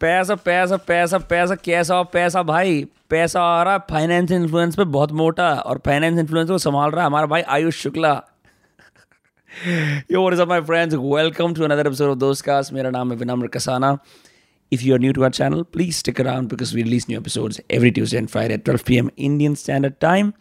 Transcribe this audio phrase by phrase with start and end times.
[0.00, 2.84] पैसा पैसा पैसा पैसा, कैसा हो पैसा भाई?
[3.10, 7.06] पैसा आ रहा फाइनेंस इन्फ्लुएंस पे बहुत मोटा और फाइनेंस इन्फ्लुएंस को संभाल रहा है
[7.06, 8.12] हमारा भाई Ayush Shukla.
[10.12, 13.46] Yo verse my friends welcome to another episode of Dost cast मेरा नाम है Vinamra
[13.56, 13.96] Kasana.
[14.72, 17.54] If you are new to our channel please stick around because we release new episode
[17.70, 20.32] every Tuesday and Friday twelve P M Indian standard time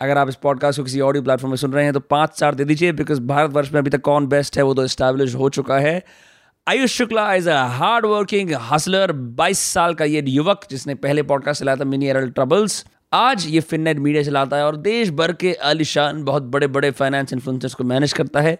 [0.00, 2.54] अगर आप इस podcast को किसी audio platform में सुन रहे हैं तो पाँच स्टार
[2.54, 5.78] दे दीजिए बिकॉज़ भारतवर्ष में अभी तक कौन बेस्ट है वो तो इस्टेब्लिश हो चुका
[5.78, 6.02] है।
[6.68, 11.60] Ayush Shukla is a hard working hustler 22 साल का ये युवक जिसने पहले पॉडकास्ट
[11.60, 15.52] चलाया था मिनी एरल ट्रबल्स आज ये फिननेट मीडिया चलाता है और देश भर के
[15.54, 18.58] आलिशान, बहुत बड़े बड़े फाइनेंस इन्फ्लुएंसर्स को मैनेज करता है।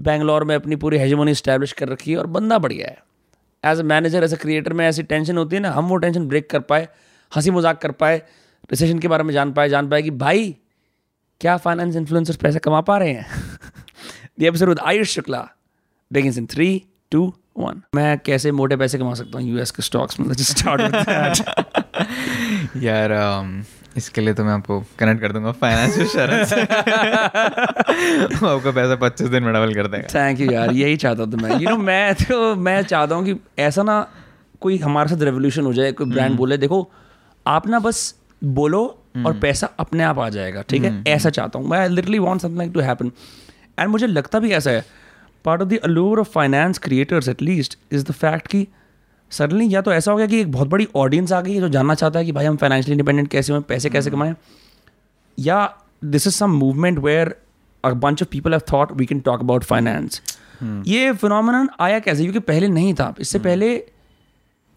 [0.00, 2.98] बेंगलोर में अपनी पूरी हेजमोनी स्टैब्लिश कर रखी है और बंदा बढ़िया है।
[3.72, 6.28] As a manager as a creator में ऐसी टेंशन होती है ना, हम वो टेंशन
[6.28, 6.88] ब्रेक कर पाए
[7.36, 8.16] हँसी मज़ाक कर पाए
[8.70, 10.56] रिसेशन के बारे में जान पाए जान पाए कि भाई,
[11.40, 13.26] क्या फाइनेंस इन्फ्लुएंसर्स पैसे कमा पा रहे हैं?
[14.38, 15.48] The episode with Ayush Shukla
[16.16, 17.82] in three two one.
[17.94, 20.80] मैं कैसे मोटे पैसे कमा सकता हूँ यूएस के स्टॉक्स में स्टार्ट
[22.82, 23.64] यार um,
[23.96, 29.42] इसके लिए तो मैं आपको कनेक्ट कर दूँगा फाइनेंस शरण से आपका पैसा पच्चीस दिन
[29.42, 32.54] में डबल कर देगा। थैंक यू यार यही चाहता था मैं। यू नो मैं तो
[32.56, 34.06] मैं चाहता हूँ कि ऐसा ना
[34.60, 36.90] कोई हमारे साथ रेवोल्यूशन हो जाए कोई ब्रांड बोले देखो
[37.46, 38.84] आप ना बस बोलो
[39.26, 41.02] और पैसा अपने आप आ जाएगा ठीक है?
[41.08, 43.10] ऐसा चाहता हूँ। मैं literally want something to happen
[43.78, 44.84] and मुझे लगता भी ऐसा है
[45.44, 48.66] part of the allure of finance creators at least is the fact कि
[49.32, 51.68] सडनली या तो ऐसा हो गया कि एक बहुत बड़ी ऑडियंस आ गई है जो
[51.68, 54.34] जानना चाहता है कि भाई हम फाइनेंशियली इंडिपेंडेंट कैसे हुए पैसे कैसे कमाएँ।
[55.38, 55.64] या
[56.04, 57.34] this is some movement where
[57.84, 60.20] a bunch of people have thought we can talk about finance
[60.62, 62.22] ये फिनोमिनन आया कैसे?
[62.22, 63.74] क्योंकि पहले नहीं था। इससे पहले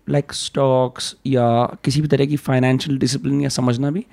[0.07, 1.45] लाइक स्टॉक्स या
[1.83, 4.05] किसी भी तरह की फाइनेंशियल डिसिप्लिन या समझना भी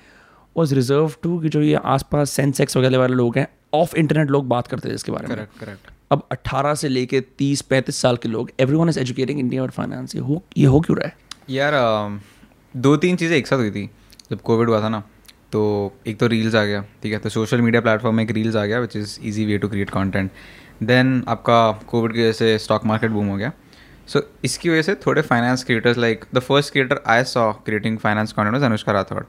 [0.57, 4.49] वॉज़ रिज़र्व टू कि जो ये आसपास सेंसेक्स वगैरह वाले लोग हैं ऑफ़ इंटरनेट लोग
[4.49, 8.17] बात करते थे इसके बारे में। करेक्ट करेक्ट अब 18 से लेके 30 35 साल
[8.17, 11.09] के लोग every one is educating India और फाइनेंस ये हो ये हो क्यों रहा
[11.09, 11.17] है?
[11.51, 11.73] यार
[12.77, 13.91] दो तीन चीज़ें एक साथ हुई थी।
[14.31, 15.03] जब कोविड हुआ था ना
[15.53, 15.63] तो
[16.07, 17.19] एक तो रील्स आ गया ठीक है?
[17.19, 19.91] तो सोशल मीडिया प्लेटफॉर्म में एक रील्स आ गया which is easy way to create
[19.91, 20.31] content
[20.83, 23.53] then आपका कोविड की वजह से स्टॉक मार्केट बूम हो गया।
[24.07, 27.99] सो so, इसकी वजह से थोड़े finance creators like the first creator I saw creating
[27.99, 29.23] finance content was Anushka Rathore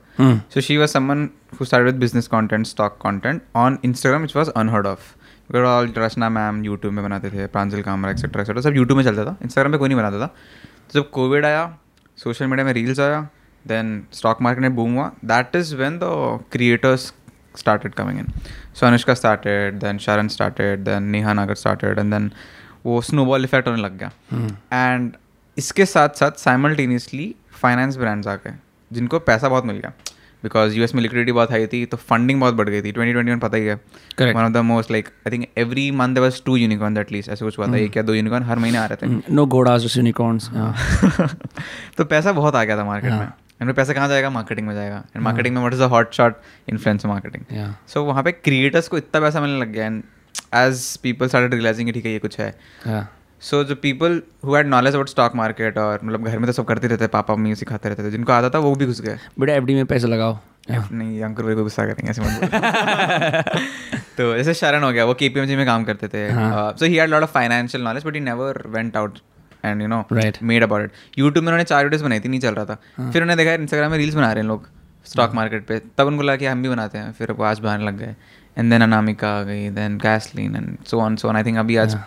[0.54, 1.30] so she was someone
[1.60, 5.14] who started with business content stock content on Instagram which was unheard of
[5.54, 9.04] because all Rachna ma'am YouTube में बनाते थे Pranjal Kamra etcetera etcetera सब YouTube में
[9.06, 11.66] चलता था। Instagram पे कोई नहीं बनाता था। तो जब कोविड आया
[12.18, 13.28] सोशल मीडिया में रील्स आया
[13.66, 16.10] देन स्टॉक मार्केट में बूम हुआ। That is when the
[16.52, 17.14] creators
[17.58, 18.30] started coming in.
[18.78, 22.30] So Anushka started, then Sharon started, then Neha Nagar started, and then
[22.86, 24.12] वो स्नोबॉल इफ़ेक्ट होने लग गया।
[24.74, 25.12] एंड
[25.58, 28.54] इसके साथ साथ साइमल्टेनियसली फाइनेंस ब्रांड्स आ गए
[28.92, 29.92] जिनको पैसा बहुत मिल गया।
[30.44, 33.32] बिकॉज़ यूएस में लिक्विडिटी बहुत हाई थी तो फंडिंग बहुत बढ़ गई थी। ट्वेंटी ट्वेंटी
[33.32, 33.76] वन पता ही है.
[34.36, 37.58] One of the most like I think every month was two unicorn at least ऐसे कुछ
[37.60, 40.50] हुआ था। एक या दो यूनिकॉर्न हर महीने आ रहे थे। नो घोड़ास जस्ट यूनिकॉर्न्स
[41.98, 43.28] तो पैसा बहुत आ गया था मार्केट में।
[43.62, 44.30] एंड पैसा कहाँ जाएगा?
[44.30, 46.36] मार्केटिंग में जाएगा। एंड मार्केटिंग में what is the hot shot
[46.70, 47.44] influencer marketing
[47.88, 50.04] so वहाँ पे क्रिएटर्स को इतना पैसा मिलने लग गया। And
[50.56, 52.56] as people started realising ठीक है ये कुछ है।
[53.50, 56.66] सो जो people who had knowledge about stock market और मतलब घर में तो सब
[56.66, 59.54] करते रहते पापा मम्मी सिखाते रहते थे। जिनको आता था वो भी घुस गए। बेटा
[59.54, 60.38] एफडी में पैसे लगाओ।
[60.72, 63.46] नहीं अंकुर भाई को गुस्सा करेंगे ऐसे मत
[64.18, 67.10] तो जैसे शरण हो गया वो केपीएमजी में काम करते थे। हाँ। So he had
[67.10, 69.20] lot of financial knowledge but he never went out
[69.66, 70.44] and you know Right.
[70.44, 73.12] Made about it YouTube में उन्होंने चार वीडियोस बनाई थी नहीं चल रहा था। हाँ।
[73.12, 74.68] फिर उन्होंने देखा इंस्टाग्राम में रील्स बना रहे हैं लोग
[75.06, 77.86] स्टॉक मार्केट पे। तब उनको लगा कि हम भी बनाते हैं। फिर वो आज बनाने
[77.86, 78.16] लग गए।
[78.58, 81.78] एंड देन अनामिका आ गई then कैसलिन and so on so on I think अभी
[81.78, 81.98] आज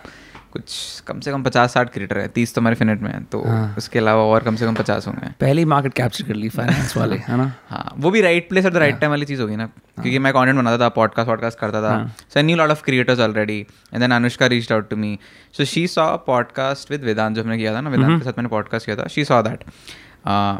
[0.52, 3.42] कुछ कम से कम पचास साठ क्रिएटर है तीस तो हमारे फिनेट में है तो
[3.44, 6.48] हाँ। उसके अलावा और कम से कम पचास होंगे। पहले ही मार्केट कैप्चर कर ली
[6.48, 7.52] फाइनेंस वाले है ना?
[7.68, 10.18] हाँ वो भी right place at the right time वाली चीज़ होगी ना हाँ। क्योंकि
[10.18, 13.58] मैं कॉन्टेंट बनाता था पॉडकास्ट वॉडकास्ट करता था so I knew lot of creators already
[13.60, 15.18] and then Anushka reach out to me
[15.52, 18.48] so she saw podcast with Vedant जो हमने किया था ना वेदांत के साथ मैंने
[18.48, 19.64] पॉडकास्ट किया था she saw that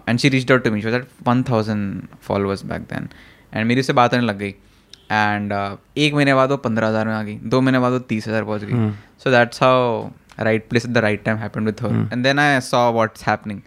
[0.09, 3.09] and she reach out to me she that one thousand followers back then
[3.55, 4.55] and मेरी उससे बात होने लग गई।
[5.11, 5.53] एंड
[5.99, 8.45] एक महीने बाद वो पंद्रह हज़ार में आ गई। दो महीने बाद वो तीस हज़ार
[8.45, 8.91] पहुँच गई।
[9.25, 10.09] So that's how
[10.41, 13.61] right place at the right time happen with her and then I saw what's happening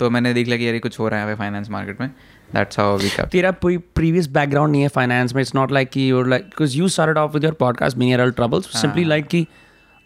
[0.00, 2.08] तो मैंने देख लिया कि यार कुछ हो रहा है फाइनेंस मार्केट में।
[2.54, 5.90] दैट्स हाउ वी कप तेरा कोई प्रीवियस बैकग्राउंड नहीं है फाइनेंस में। इट्स नॉट लाइक
[5.90, 9.46] कि you're like because you started off with your podcast मिनियर troubles simply like कि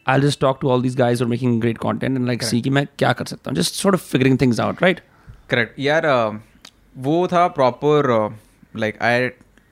[0.07, 2.71] I just talk to all these guys और making great content and like see कि
[2.71, 5.01] मैं क्या कर सकता हूँ। Just sort of figuring things out right
[5.51, 6.35] correct यार uh,
[6.99, 8.09] वो था proper
[8.77, 9.29] like I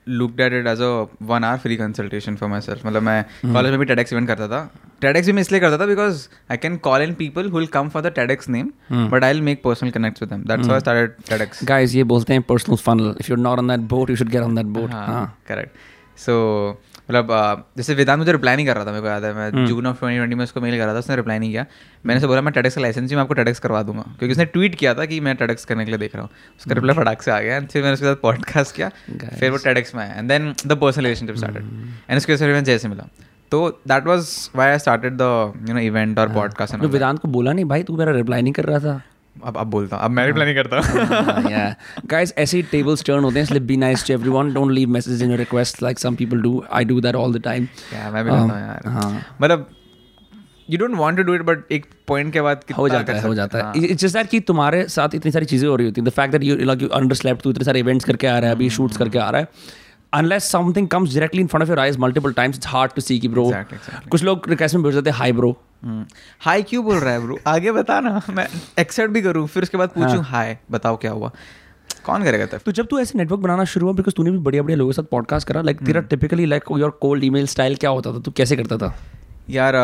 [0.07, 3.23] looked at it as a one hour free consultation for myself मतलब मैं
[3.53, 4.69] कॉलेज में भी टेडेक्स इवेंट करता था।
[5.01, 8.01] टेडेक्स भी मैं इसलिए करता था because I can call in people who come for
[8.01, 11.63] the TEDx name but I will make personal connect with them that's why started TEDx
[11.63, 14.29] guys ये बोलते हैं personal funnel if you are not on that boat you should
[14.29, 15.37] get on that boat हाँ.
[15.47, 19.33] Correct so मतलब जैसे वेदांत मुझे reply नहीं कर रहा था मेरे को याद है
[19.33, 21.65] मैं जून ऑफ़ ट्वेंटी ट्वेंटी में उसको मेल कर रहा था उसने रिप्लाई नहीं किया।
[22.05, 24.45] मैंने से बोला मैं टेडेक्स का लाइसेंस ही मैं आपको टेडेक्स करवा दूँगा। क्योंकि उसने
[24.47, 27.21] ट्वीट किया था कि मैं टेडेक्स करने के लिए देख रहा हूँ। उसका रिप्लाई फटाक
[27.21, 28.89] से आ गया एंड फिर मैंने उसके साथ पॉडकास्ट किया
[29.39, 31.63] फिर वो टेडेक्स में आया। And then the personal relationship started
[32.09, 33.07] and उसके वजह से जैसे मिला।
[33.51, 35.21] तो that was why I started the
[35.67, 38.53] you know event और पॉडकास्ट तो वेदांत को बोला नहीं भाई तू मेरा रिप्लाई नहीं
[38.53, 39.01] कर रहा था।
[39.43, 41.73] अब अब बोलता हूँ। अब मैं रिप्लाई नहीं करता yeah.
[42.13, 44.53] Guys ऐसे tables turn होते हैं इसलिए nice to everyone.
[44.53, 46.53] Don't leave messages in your requests like some people do.
[46.81, 47.67] I do that all the time.
[47.93, 49.69] मैं भी करता हूँ यार। हाँ। मतलब
[50.69, 53.35] you don't want to do it but एक पॉइंट के बाद हो जाता है हो
[53.35, 56.07] जाता है। इट्स जस्ट दैट कि तुम्हारे साथ इतनी सारी चीज़ें हो रही होती हैं।
[56.09, 58.55] The fact that you like you underslept तू इतने सारे इवेंट्स करके आ रहा है
[58.55, 59.47] अभी शूट्स करके आ रहा है।
[60.15, 63.19] Unless something comes directly in front of your eyes multiple times it's hard to see
[63.19, 64.09] कि exactly.
[64.09, 65.57] कुछ लोग रिक्वेस्ट में भेज देते हैं हाई ब्रो
[66.39, 68.47] हाई क्यों बोल रहा है ब्रो आगे बता ना मैं
[68.79, 71.31] एक्सेप्ट भी करूँ फिर उसके बाद पूछूँ हाय बताओ क्या हुआ?
[72.05, 72.57] कौन करेगा तब?
[72.57, 74.95] तो जब तू ऐसे नेटवर्क बनाना शुरू हुआ बिकॉज़ तूने भी बढ़िया बढ़िया लोगों के
[74.95, 78.19] साथ पॉडकास्ट करा लाइक तेरा typically like your cold email style क्या होता था?
[78.19, 78.95] तू कैसे करता था?
[79.49, 79.75] यार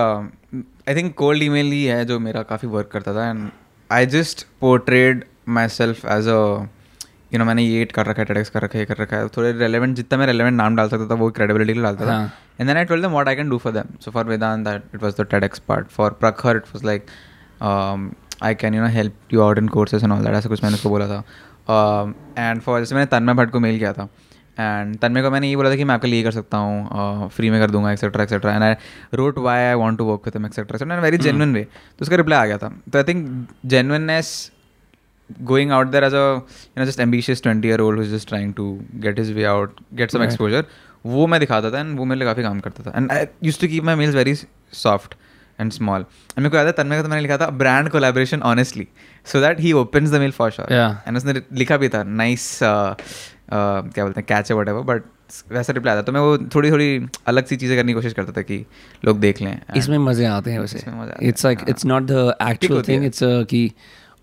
[0.89, 3.49] आई थिंक कोल्ड ईमेल ही है जो मेरा काफ़ी वर्क करता था and
[3.91, 5.25] I just portrayed
[5.67, 6.65] myself as a
[7.33, 9.17] you know मैंने ये एट कर रखा है टेडेक्स कर रखा है ये कर रखा
[9.17, 12.23] है। थोड़े रेलेवेंट जितना मैं रेलेवेंट नाम डाल सकता था वो क्रेडिबिलिटी के डालता था.
[12.59, 14.95] And then I told them what I can do for them so for Vedant that
[14.95, 17.05] it was the TEDx part for Prakhar it was like
[18.43, 20.75] I can you know help you out in courses and all that ऐसा कुछ मैंने
[20.75, 21.23] उसको बोला था।
[22.39, 24.07] And for जैसे मैंने तन्मय भट्ट को mail किया था।
[24.59, 27.49] एंड तन्मय को मैंने ये बोला था कि मैं आपके लिए कर सकता हूँ फ्री
[27.49, 28.73] में कर दूँगा etcetera etcetera and I
[29.13, 32.39] wrote why I want to work with etcetera etcetera very genuine way तो उसका रिप्लाई
[32.39, 34.51] आ गया था। तो I think genuineness
[35.49, 38.49] going out there as a you know just ambitious 20 year old who's just trying
[38.55, 38.65] to
[39.05, 40.31] get his way out get some Right.
[40.31, 40.63] exposure
[41.05, 42.97] वो मैं दिखाता था एंड वो मेरे लिए काफ़ी काम करता था.
[42.97, 44.33] And I used to keep my mails very
[44.73, 45.15] soft
[45.59, 48.41] and small and मेरे को याद है तन्मय का तो मैंने लिखा था brand collaboration
[48.51, 48.87] honestly
[49.31, 50.71] so that he opens the mail for sure
[51.07, 55.03] and उसने लिखा भी था नाइस क्या बोलते हैं कैच है वट एवर बट
[55.51, 58.31] वैसा रिप्लाई आता तो मैं वो थोड़ी थोड़ी अलग सी चीज़ें करने की कोशिश करता
[58.31, 58.65] था कि
[59.05, 59.59] लोग देख लें.
[59.77, 60.83] इसमें मज़े आते हैं वैसे.
[61.27, 63.71] It's like it's not the actual thing it's कि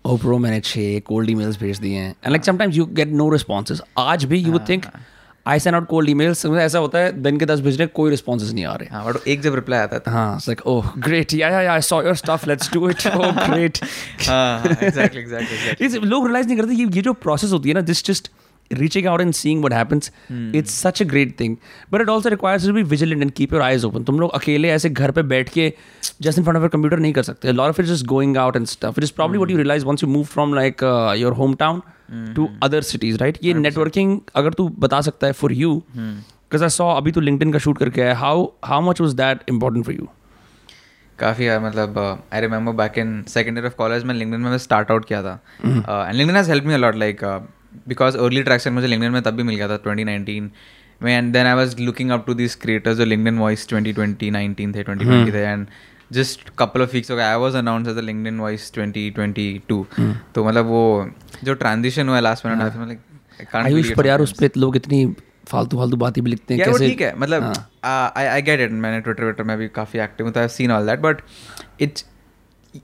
[0.05, 3.29] ओ प्रो मैंने छः कोल्ड ईमेल्स भेज दिए हैं। And like sometimes you get no
[3.29, 4.85] responses आज भी you would think
[5.47, 8.65] I send out cold emails ऐसा होता है दिन के दस बजे कोई रिस्पॉन्सेज नहीं
[8.65, 11.53] आ रहे। हाँ बट एक जब रिप्लाई आता था। हाँ it's like oh great yeah
[11.53, 13.31] yeah yeah I saw your stuff let's do it oh
[14.29, 18.05] हाँ एग्जैक्टली एग्जैक्टली लोग रियलाइज़ नहीं करते ये ये जो प्रोसेस होती है ना this
[18.05, 18.31] just
[18.71, 20.55] reaching out and seeing what happens hmm.
[20.55, 21.57] it's such a great thing
[21.91, 24.31] but it also requires you to be vigilant and keep your eyes open तुम लोग
[24.31, 25.73] अकेले ऐसे घर पे बैठ के
[26.21, 27.51] just in front of computer नहीं कर सकते.
[27.51, 30.03] Lot of it is going out and stuff it is problem what you realise once
[30.03, 30.83] you move from like
[31.17, 31.81] your home town
[32.35, 36.69] to other cities right ये networking अगर तू बता सकता है for you because I
[36.69, 39.95] saw अभी तू LinkedIn का shoot करके आया how how much was that important for
[39.95, 40.07] you
[41.19, 41.97] काफ़ी यार मतलब
[42.33, 45.39] I remember back in second year of college में लिंगडन में स्टार्ट आउट किया था.
[45.63, 47.23] And LinkedIn has help me a lot like
[47.87, 50.49] because early traction मुझे लिंगडन में तब भी मिल गया था ट्वेंटी नाइनटीन
[51.01, 54.73] में and then I was looking up to this creators LinkedIn voice twenty twenty nineteen
[54.75, 55.65] थे ट्वेंटी ट्वेंटी थे and
[56.11, 59.83] just couple of weeks हो गया I was announce as the LinkedIn voice 2022
[60.35, 61.11] तो मतलब वो
[61.43, 65.05] जो ट्रांजिशन हुआ last minute half like Ayush पर यार उस पर लोग इतनी
[65.47, 66.87] फालतू फालतू बातें भी लिखते हैं कैसे?
[66.87, 67.53] ठीक है मतलब
[67.83, 70.71] आई आई गेट इट मैंने ट्विटर ट्विटर में भी काफ़ी एक्टिव हूँ तो I seen
[70.71, 71.21] all that but
[71.81, 72.05] it's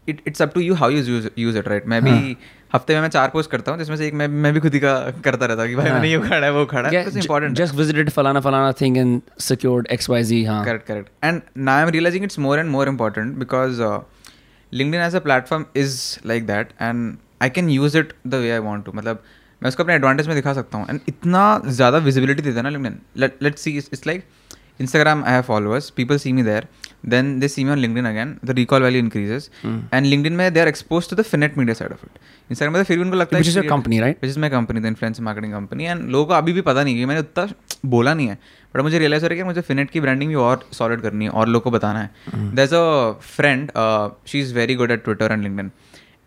[0.10, 2.36] it it's up to you how use use it right मैं भी
[2.74, 4.80] हफ़्ते में मैं चार पोस्ट करता हूँ जिसमें से एक मैं मैं भी खुद ही
[4.80, 4.94] का
[5.26, 8.10] करता रहता हूँ कि भाई मैंने खड़ा है वो खड़ा है। इट्स इंपॉर्टेंट जस्ट विजिटेड
[8.10, 11.90] फलाना फलाना thing and secured X Y Z हाँ। Correct correct and now I am
[11.90, 13.82] realising it's more and more important because
[14.72, 18.60] LinkedIn as a platform is like that and I can use it the way I
[18.60, 19.24] want to मतलब
[19.62, 22.70] मैं उसको अपने advantage में दिखा सकता हूँ। And इतना ज़्यादा विजिबिलिटी देता है ना
[22.70, 24.24] LinkedIn let see it's like
[24.82, 26.68] Instagram I have followers people see me there
[27.04, 28.40] Then they see me on LinkedIn again.
[28.44, 29.50] The recall value increases.
[29.64, 29.84] Mm.
[29.92, 32.20] And LinkedIn में they are exposed to the finite media side of it.
[32.52, 34.22] Instagram में तो फिर भी उनको लगता है Which is your company, right?
[34.22, 35.88] Which is my company, the influencer marketing company.
[35.88, 37.48] And लोगों को अभी भी पता नहीं कि मैंने उतना
[37.86, 38.38] बोला नहीं है
[38.76, 41.26] बट मुझे रियलाइज़ हो रहा है कि मुझे फिनेट की ब्रांडिंग भी और सॉलिड करनी
[41.26, 43.72] है और लोगों को बताना है दर a friend
[44.28, 45.70] she is very good at Twitter and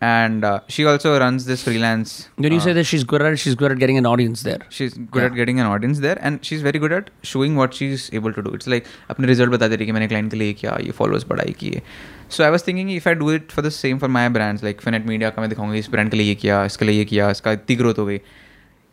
[0.02, 3.54] and she also runs this freelance when you say that she's good at it she's
[3.54, 6.64] good at getting an audience there she's good at getting an audience there and she's
[6.66, 9.76] very good at showing what she's able to do it's like अपने result बता दे
[9.76, 11.82] रही कि मैंने client के लिए ये किया ये फॉलोअर्स बढ़ाई किए
[12.30, 14.80] so I was thinking if I do it for the same for my brands like
[14.80, 17.30] फिनेट media का मैं दिखाऊंगा इस ब्रांड के लिए ये किया इसके लिए ये किया
[17.30, 18.20] इसका इतनी ग्रोथ हो गई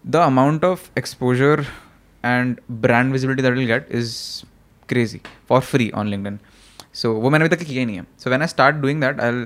[0.05, 1.65] the amount of exposure
[2.23, 4.15] and brand visibility that will get is
[4.89, 6.39] crazy for free on LinkedIn
[6.93, 9.19] so वो मैंने अभी तक किया ही नहीं है so when I start doing that
[9.21, 9.45] I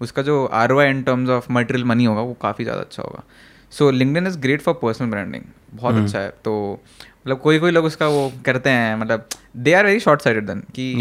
[0.00, 3.22] उसका जो R O in terms of material money होगा वो काफ़ी ज़्यादा अच्छा होगा।
[3.72, 6.54] So LinkedIn is great for personal branding बहुत अच्छा है। तो
[7.00, 10.60] मतलब कोई कोई लोग उसका वो करते हैं मतलब they are very short sided then
[10.74, 10.92] कि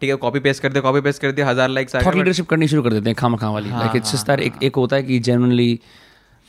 [0.00, 2.46] ठीक है कॉपी पेस्ट कर दे कॉपी पेस्ट कर दिया हज़ार लाइक्स आ थॉट लीडरशिप
[2.48, 4.76] करनी शुरू कर देते हैं खामा खाम वाली। हाँ, लाइक इट्स जस्ट दैट एक एक
[4.76, 5.80] होता है कि genuinely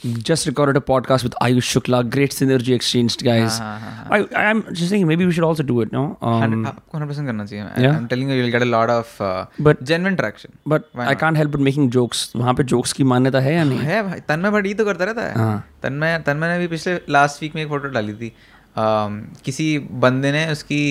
[0.03, 2.07] just recorded a podcast with Ayush Shukla.
[2.09, 3.57] Great synergy exchanged, guys.
[3.59, 4.09] हाँ, हाँ, हाँ.
[4.11, 6.17] I, I'm just thinking maybe we should also do it, no?
[6.21, 7.97] Um, Hundred- आपको 100% करना चाहिए Yeah.
[7.97, 11.15] I'm telling you you'll get a lot of uh, But- genuine traction but Why I
[11.15, 12.25] can't help but making jokes.
[12.35, 13.79] वहाँ पे jokes की मान्यता है या नहीं?
[13.79, 15.63] है भाई तन्मय भट्टी तो करता रहता है हाँ.
[15.83, 20.31] तन्मय तन्मय ने भी पिछले last week में एक फ़ोटो डाली थी um, किसी बंदे
[20.31, 20.81] ने उसकी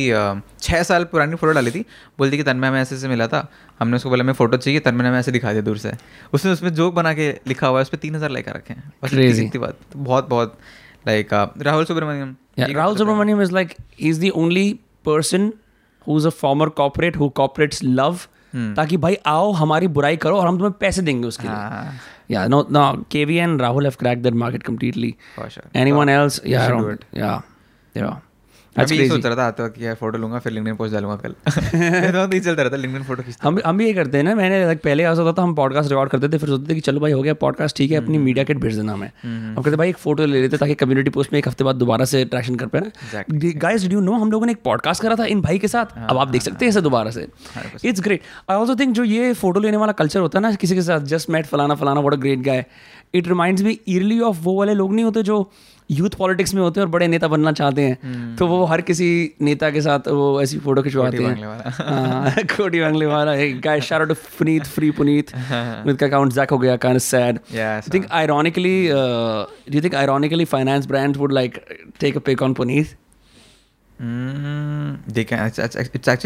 [0.61, 1.85] छः साल पुरानी फ़ोटो डाली थी।
[2.19, 3.49] बोलती कि तन्मय हमें ऐसे से मिला था।
[3.81, 5.93] हमने उसको बोला मैं फ़ोटो चाहिए तन्मय ने हमें ऐसे दिखा दिया दूर से।
[6.33, 8.93] उसने उसमें जोक बना के लिखा हुआ है उस पर तीन हज़ार लाइक रखे हैं।
[9.59, 10.59] बात। तो बहुत बहुत
[11.07, 12.35] like Rahul Subramaniam.
[12.59, 15.47] Yeah, Rahul Subramaniam is like he's the only person
[16.07, 18.29] who's a former corporate who corporates love.
[18.76, 21.95] ताकि भाई आओ हमारी बुराई करो और हम तुम्हें पैसे देंगे उसके लिए। हाँ।
[22.31, 22.85] Yeah, no, no.
[23.14, 25.11] KV and Rahul have cracked that market completely.
[25.35, 25.64] For sure.
[25.75, 26.12] Anyone
[27.97, 28.03] else?
[28.03, 29.09] you Yeah, I should do don't.
[29.09, 29.09] Yeah, yeah.
[29.09, 31.31] मैं That's भी सोच रहा था आते कि फ़ोटो लूँगा फिर लिंक्डइन पोस्ट डालूँगा कल।
[31.79, 34.85] मेरा चलता रहता लिंक्डइन फ़ोटो खींचता। हम हम भी ये करते हैं ना मैंने like,
[34.85, 37.13] पहले ऐसा होता था हम पॉडकास्ट रिकॉर्ड करते थे फिर सोचते थे कि चलो भाई
[37.13, 39.97] हो गया पॉडकास्ट ठीक है अपनी मीडिया किट भेज देना हमें। हम कहते भाई एक
[39.97, 42.83] फ़ोटो ले लेते ताकि कम्युनिटी पोस्ट में एक हफ़्ते बाद दोबारा से ट्रैक्शन कर पाए
[43.53, 45.87] गाइस नो हम लोगों ने एक पॉडकास्ट करा था इन भाई के साथ?
[46.11, 47.29] अब आप देख सकते हैं इसे दोबारा से।
[47.85, 48.21] It's great
[48.51, 51.01] I also think जो ये फ़ोटो लेने वाला कल्चर होता है ना किसी के साथ
[51.01, 52.67] जस्ट मेट फलाना फलाना what a great guy
[53.15, 55.51] it reminds me early of वो वाले लोग नहीं होते जो
[55.91, 59.35] यूथ पॉलिटिक्स में होते हैं और बड़े नेता बनना चाहते हैं। तो वो हर किसी
[59.43, 64.64] नेता के साथ वो ऐसी फ़ोटो खिंचवाते हैं। कोटी बंगले वाला। Guys shout out Puneet
[64.67, 65.37] free Puneet
[65.87, 68.88] with का अकाउंट जैक हो गया can sad I think ironically
[69.71, 71.64] do think ironically finance brand would like
[72.00, 72.97] take a pick on Puneet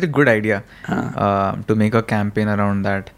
[0.07, 0.62] good idea
[1.69, 3.11] to make a campaign around that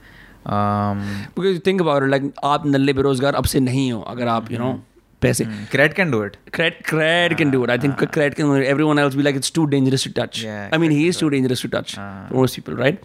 [0.48, 4.82] because think about like आप नल्ले बेरोजगार अब से नहीं हो अगर आप यू नो
[5.22, 8.84] पैसे। CRED can do it CRED CRED can do it I think CRED can every
[8.84, 11.62] one else be like it's too dangerous to touch I mean he is too dangerous
[11.62, 11.96] to touch
[12.32, 13.00] most people right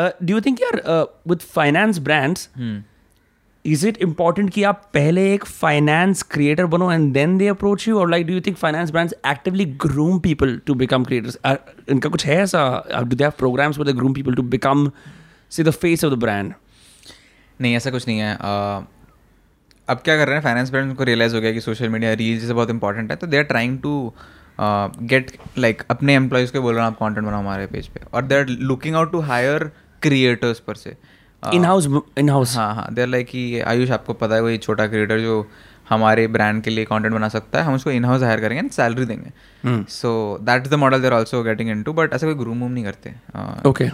[0.00, 0.82] do you think यार
[1.28, 2.48] with finance brands
[3.64, 7.98] is it important कि आप पहले एक finance creator बनो and then they approach you
[7.98, 11.38] और like do you think finance brands actively groom people to become creators
[11.90, 12.62] इनका कुछ है ऐसा?
[13.02, 14.90] Do they have programs groom people to become
[15.50, 16.52] see the face of the brand
[17.60, 18.84] नहीं ऐसा कुछ नहीं है। uh,
[19.90, 22.38] अब क्या कर रहे हैं फाइनेंस पेरेंट्स को रियलाइज़ हो गया कि सोशल मीडिया रील
[22.40, 24.12] जैसे बहुत इंपॉर्टेंट है तो they are trying to
[24.60, 28.00] get like अपने एम्प्लॉयज़ को बोल रहे हैं आप कॉन्टेंट बनाओ हमारे पेज पे.
[28.14, 29.70] और they are looking out to hire
[30.02, 30.96] creators पर से
[31.42, 31.86] इन हाउस
[32.18, 35.20] इन हाउस हाँ हाँ हाँ देर लाइक कि आयुष आपको पता है वही छोटा क्रिएटर
[35.20, 35.46] जो
[35.90, 38.70] हमारे ब्रांड के लिए कंटेंट बना सकता है हम उसको इन हाउस हायर करेंगे एंड
[38.70, 39.30] सैलरी देंगे।
[39.90, 42.84] So that is the model they're also getting into but ऐसे कोई ग्रूम वूम नहीं
[42.84, 43.14] करते
[43.66, 43.88] Okay.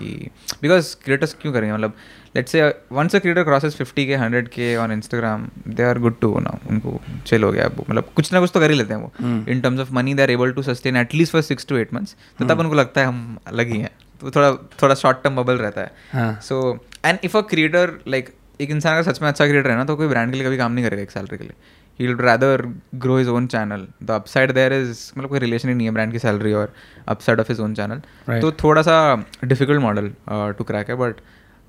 [0.62, 1.73] बिकॉज़ क्रिएटर्स क्यों करेंगे?
[1.75, 1.93] मतलब
[2.37, 2.62] let's say
[2.93, 6.59] once a creator crosses fifty K hundred K on Instagram they are good to ना
[6.71, 9.61] उनको चिल हो गया मतलब कुछ ना कुछ तो कर ही लेते हैं वो। In
[9.61, 12.47] terms of money they are able to sustain at least for six to eight months तो
[12.47, 15.88] तब उनको लगता है हम अलग ही हैं तो थोड़ा थोड़ा शॉर्ट टर्म बबल रहता
[16.12, 16.41] हाँ.
[16.43, 19.85] So and if a creator like एक इंसान अगर सच में अच्छा क्रिएटर है ना
[19.85, 21.55] तो कोई ब्रांड के लिए कभी काम नहीं करेगा एक सैलरी के लिए।
[21.99, 22.62] He rather
[22.95, 26.12] grow his own channel the upside there is मतलब कोई रिलेशन ही नहीं है ब्रांड
[26.12, 26.73] की सैलरी और
[27.09, 28.99] upside of his own channel तो थोड़ा सा
[29.45, 30.11] डिफ़िकल्ट मॉडल
[30.59, 31.21] टू क्रैक है but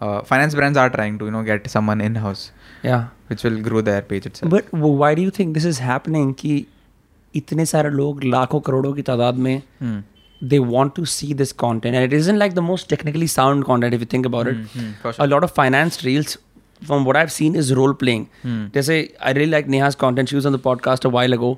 [0.02, 2.52] finance brands are trying to you know get someone in house
[2.86, 6.34] या which will grow their page it's but why do you think this is happening
[6.34, 6.66] कि
[7.34, 9.62] इतने सारे लोग लाखों करोड़ों की तादाद में
[10.42, 13.64] they want to see this content and it is in like the most technically sound
[13.64, 16.38] content if you think about it a lot of finance reels
[16.82, 18.28] from what i've seen is role playing.
[18.44, 18.60] Hmm.
[18.74, 20.30] जैसे i really like neha's content.
[20.30, 21.58] She was on the podcast a while ago.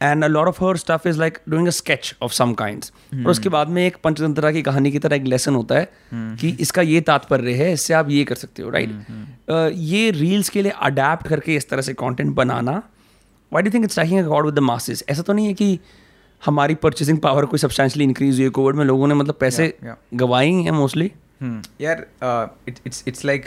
[0.00, 2.90] And a lot of her stuff is like doing a sketch of some kinds.
[3.12, 3.24] Hmm.
[3.24, 6.40] और उसके बाद में एक पंचतंत्रा की कहानी की तरह एक लेसन होता है Hmm.
[6.40, 10.62] कि इसका ये तात्पर्य है इससे आप ये कर सकते हो राइट ये रील्स के
[10.62, 12.82] लिए अडेप्ट करके इस तरह से content banana
[13.52, 15.78] why do think it's striking accord with the masses ऐसा तो नहीं है कि
[16.42, 19.88] हमारी परचेसिंग पावर कोई सब्सटेंशियली इंक्रीज हुई है। कोविड में लोगों ने मतलब पैसे Yeah,
[19.88, 20.18] yeah.
[20.18, 21.10] गवाए हैं मोस्टली
[21.42, 22.06] हम्म, यार
[22.68, 23.44] इट्स इट्स लाइक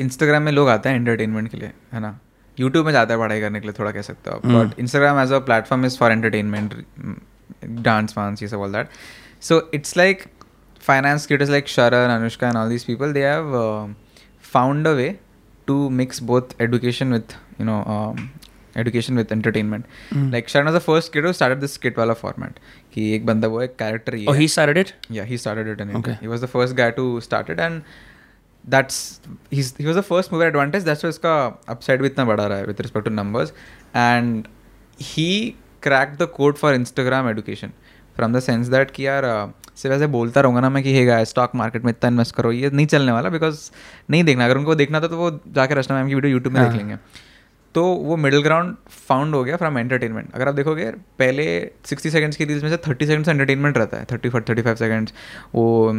[0.00, 2.18] इंस्टाग्राम में लोग आते हैं एंटरटेनमेंट के लिए है ना?
[2.60, 4.46] यूट्यूब में जाता है पढ़ाई करने के लिए थोड़ा कह सकते हो आप.
[4.46, 6.74] But Instagram as a platform is for entertainment
[7.64, 8.88] dance वांस ये सब all that
[9.42, 10.24] so it's like
[10.80, 13.94] finance creators like Sharan Anushka and all these people they have
[14.52, 15.18] found a way
[15.66, 18.16] to mix both education with you know
[18.76, 19.84] education with entertainment
[20.14, 22.58] like Sharan was the first creator started this skit वाला format
[22.94, 24.92] कि एक बंदा वो एक character ही और है ही started it?
[25.10, 25.98] Yeah, he started it in India.
[25.98, 26.18] Okay.
[26.20, 26.44] He was
[28.64, 29.20] that's
[29.52, 31.34] he was the first mover advantage that's इसका
[31.68, 33.52] अपसाइड भी इतना बढ़ा रहा है with respect to numbers
[33.96, 34.46] and
[35.02, 37.72] he crack the code for Instagram education
[38.16, 39.24] from the sense that कि यार
[39.76, 42.52] सिर्फ़ ऐसे बोलता रहूँगा ना मैं कि हे गाय स्टॉक मार्केट में इतना इन्वेस्ट करो
[42.52, 43.70] ये नहीं चलने वाला बिकॉज़
[44.10, 46.62] नहीं देखना। अगर उनको देखना था तो वो जाकर रचना मैम की वीडियो यूट्यूब में
[46.62, 46.96] देख हाँ। लेंगे.
[47.74, 48.74] तो वो मिडिल ग्राउंड
[49.08, 50.84] फाउंड हो गया फ्रॉम एंटरटेनमेंट अगर आप देखोगे
[51.18, 51.44] पहले
[51.86, 55.14] सिक्सटी सेकंड्स की रील्स में से थर्टी सेकंड्स एंटरटेनमेंट रहता है थर्टी थर्टी फाइव सेकंड्स
[55.54, 55.92] वो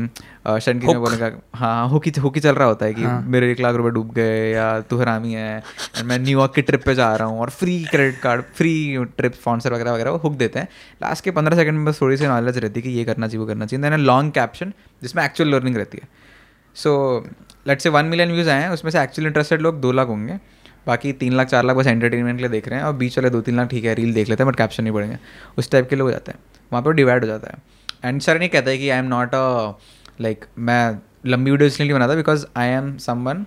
[0.60, 3.60] शनकी में बोलेगा हाँ हाँ होकी होकी चल रहा होता है कि हाँ। मेरे एक
[3.60, 5.64] लाख रुपए डूब गए या तू हरामी है
[6.06, 8.74] मैं न्यूयॉर्क की ट्रिप पे जा रहा हूँ और free credit card free
[9.18, 10.68] trip sponsor वगैरह वगैरह वो हुक देते हैं.
[11.04, 13.40] लास्ट के पंद्रह सेकंड में बस थोड़ी सी नॉलेज रहती है कि ये करना चाहिए
[13.40, 13.90] वो करना चाहिए.
[13.90, 16.08] देन लॉन्ग कैप्शन जिसमें एक्चुअल लर्निंग रहती है.
[16.76, 17.26] So
[17.68, 20.40] let say one million views आए हैं उसमें से एक्चुअल इंटरेस्टेड लोग दो लाख होंगे.
[20.88, 23.30] बाकी तीन लाख, चार लाख बस एंटरटेनमेंट के लिए देख रहे हैं और बीच वाले
[23.30, 25.18] दो तीन लाख ठीक है रील देख लेते हैं बट कैप्शन नहीं पड़ेंगे
[25.58, 26.40] उस टाइप के लोग हो जाते हैं।
[26.72, 29.36] वहाँ पर डिवाइड हो जाता है। एंड सर नहीं कहता है कि I am not
[29.36, 29.74] a
[30.22, 33.46] like मैं लंबी वीडियो इसलिए नहीं बनाता बिकॉज़ आई एम समवन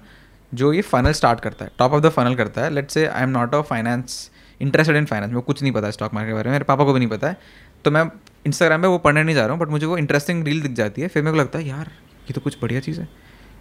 [0.53, 3.23] जो ये फनल स्टार्ट करता है। टॉप ऑफ़ द फनल करता है। Let's say I
[3.23, 4.31] am not a finance
[4.61, 6.93] interested in finance को कुछ नहीं पता स्टॉक मार्केट के बारे में। मेरे पापा को
[6.93, 7.37] भी नहीं पता है।
[7.85, 8.05] तो मैं
[8.47, 11.03] इंस्टाग्राम पे वो पढ़ने नहीं जा रहा हूँ बट मुझे वो इंटरेस्टिंग रील दिख जाती
[11.03, 11.91] है। फिर मेरे को लगता है, यार,
[12.23, 13.09] ये तो कुछ बढ़िया चीज़ है।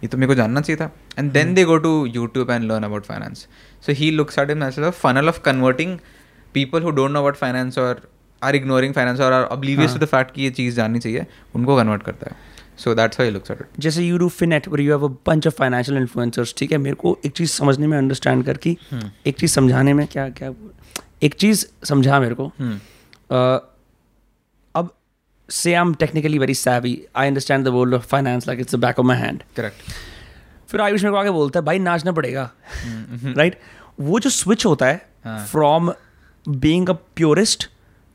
[0.02, 2.84] ये तो मेरे को जानना चाहिए था। And then they go to YouTube and learn
[2.84, 3.46] about finance
[3.86, 5.98] so he looks at as a funnel of converting
[6.54, 8.08] people who don't know about finance और
[8.42, 11.76] आर इग्नोरिंग फाइनेंस और are oblivious to the fact कि ये चीज़ जाननी चाहिए उनको
[11.76, 12.36] convert करता है.
[12.78, 15.46] So that's how looks at it जैसे you do फिनेट where you have a bunch
[15.46, 16.78] of financial influencers ठीक है?
[16.78, 18.76] मेरे को एक चीज़ समझने में अंडरस्टैंड कर की
[19.26, 20.52] एक चीज़ समझाने में क्या क्या
[21.22, 23.74] एक चीज़ समझा मेरे को। अब
[25.48, 28.98] से I am technically very savvy I understand the world of finance like it's back
[28.98, 29.90] of my hand correct
[30.70, 32.50] फिर आयुष मेरे को आगे बोलता है भाई नाचना पड़ेगा.
[33.36, 33.58] राइट
[34.00, 35.92] वो जो स्विच होता है। From
[36.46, 37.68] being a purist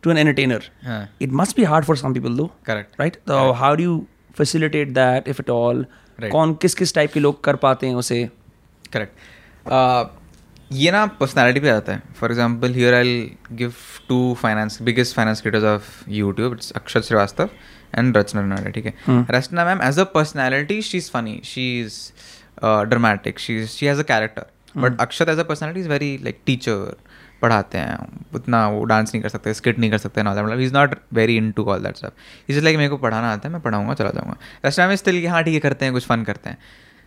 [0.04, 3.52] to an entertainer हाँ। It must be hard for some people though correct right तो
[3.54, 4.06] how do
[4.38, 6.32] facilitate that if at all Right.
[6.32, 8.18] कौन किस किस टाइप के लोग कर पाते हैं उसे?
[8.94, 9.14] करेक्ट
[10.72, 12.02] ये ना पर्सनैलिटी पे आता है.
[12.20, 13.20] For example here I
[13.52, 13.74] give
[14.10, 17.50] two finance biggest finance creators of YouTube it's Akshar Shrivastava
[17.96, 18.94] and Rachna Ranade ठीक है.
[19.32, 22.00] Rachna ma'am as a personality she is funny she is
[22.90, 24.46] dramatic she is she has a character
[24.78, 26.96] but Akshar as a personality is very like teacher
[27.42, 27.98] पढ़ाते हैं
[28.36, 31.36] उतना वो dance नहीं कर सकते skit नहीं कर सकते ना मतलब is not very
[31.52, 32.12] into all that सब
[32.50, 34.38] इज़ लाइक मेरे को पढ़ाना आता है मैं पढ़ाऊँगा चला जाऊँगा.
[34.66, 36.58] रचना में स्टिल हाँ ठीक है करते हैं कुछ फन करते हैं.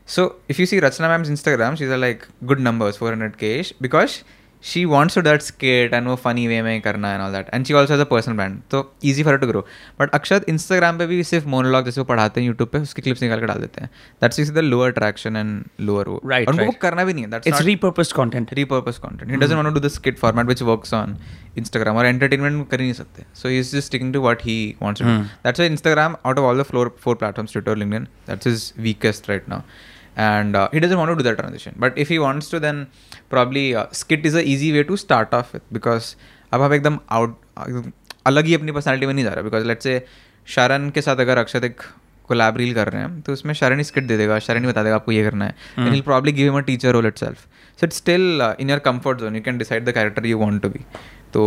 [0.06, 4.22] So if you see Rachna ma'am's Instagram, she's like good numbers, 400k ish, because
[4.60, 7.48] she wants to do that skit and वो funny way में करना and all that.
[7.52, 8.62] And she also has a personal brand.
[8.70, 9.62] तो easy for her to grow.
[10.00, 13.22] But Akshat Instagram पे भी सिर्फ़ monologue जैसे वो पढ़ाते हैं YouTube पे उसकी clips
[13.22, 13.90] निकाल के डाल देते हैं.
[14.22, 16.20] That's the lower traction and lower वो.
[16.24, 16.66] Right, और right.
[16.66, 17.30] वो करना भी नहीं है.
[17.30, 19.30] That's not repurposed content repurposed content.
[19.30, 21.16] He doesn't want to do the skit format which works on
[21.64, 23.24] Instagram और entertainment कर ही नहीं सकते.
[23.42, 25.10] So he's just sticking to what he wants to do.
[25.10, 25.28] Hmm.
[25.42, 29.28] That's why Instagram, out of all the four, four platforms, Twitter, LinkedIn, that's his weakest
[29.28, 29.64] right now.
[30.16, 31.74] And uh, he doesn't want to do that transition.
[31.78, 32.86] But if he wants to, then
[33.28, 35.64] probably uh, skit is a easy way to start off with.
[35.78, 36.14] Because
[36.52, 37.36] अब आप एकदम out
[38.26, 40.04] अलग ही अपनी personality में नहीं जा रहा because late से
[40.54, 41.80] शरण के साथ अगर अक्षत एक
[42.28, 44.82] कोलैब रील कर रहे हैं तो उसमें शरण ही स्किट दे देगा शरण ही बता
[44.82, 47.38] देगा आपको ये करना है। And will probably give him a teacher role itself
[47.80, 50.68] so it's still in your comfort zone you can decide the character you want to
[50.68, 50.80] be
[51.32, 51.42] तो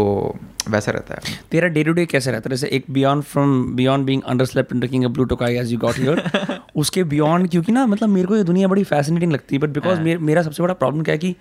[0.69, 2.55] वैसा रहता है। तेरा डे टू डे कैसे रहता है?
[2.55, 5.97] जैसे एक beyond from beyond being underslept and taking a Blue Tokai as you got
[5.97, 6.21] here
[6.75, 9.99] उसके बियॉन्ड क्योंकि ना मतलब मेरे को ये दुनिया बड़ी फैसिनेटिंग लगती है बट बिकॉज़
[10.01, 11.35] मेरा सबसे बड़ा प्रॉब्लम क्या है कि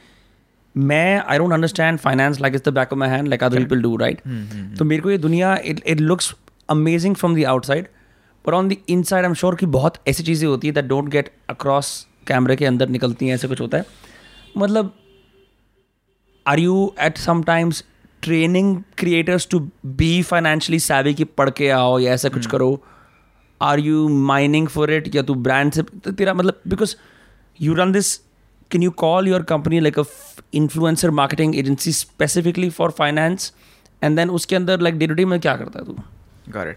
[0.76, 3.82] मैं I don't understand finance like is the back of my hand like other people
[3.82, 4.20] do right
[4.78, 6.34] तो मेरे को ये दुनिया it it looks
[6.70, 7.86] amazing from the outside
[8.44, 11.08] पर on the inside I am sure कि बहुत ऐसी चीज़ें होती है दैट डोंट
[11.08, 13.84] गेट अक्रॉस कैमरे के अंदर निकलती हैं ऐसे कुछ होता है।
[14.58, 14.94] मतलब
[16.46, 17.84] are you at sometimes
[18.22, 22.82] training creators to be financially savvy की पढ़ के आओ या ऐसा कुछ करो।
[23.62, 26.94] Are you mining for it या तू ब्रांड से तो तेरा मतलब because
[27.60, 28.16] you run this
[28.70, 30.02] can you call your company like a
[30.54, 33.52] influencer marketing agency specifically for finance
[34.02, 35.92] and then उसके अंदर लाइक डे टू डे में क्या करता है तू?
[36.48, 36.76] गॉट इट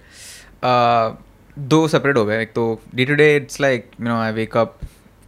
[1.60, 4.58] दो सेपरेट हो गए। एक तो day to day it's like you know I wake
[4.58, 4.80] up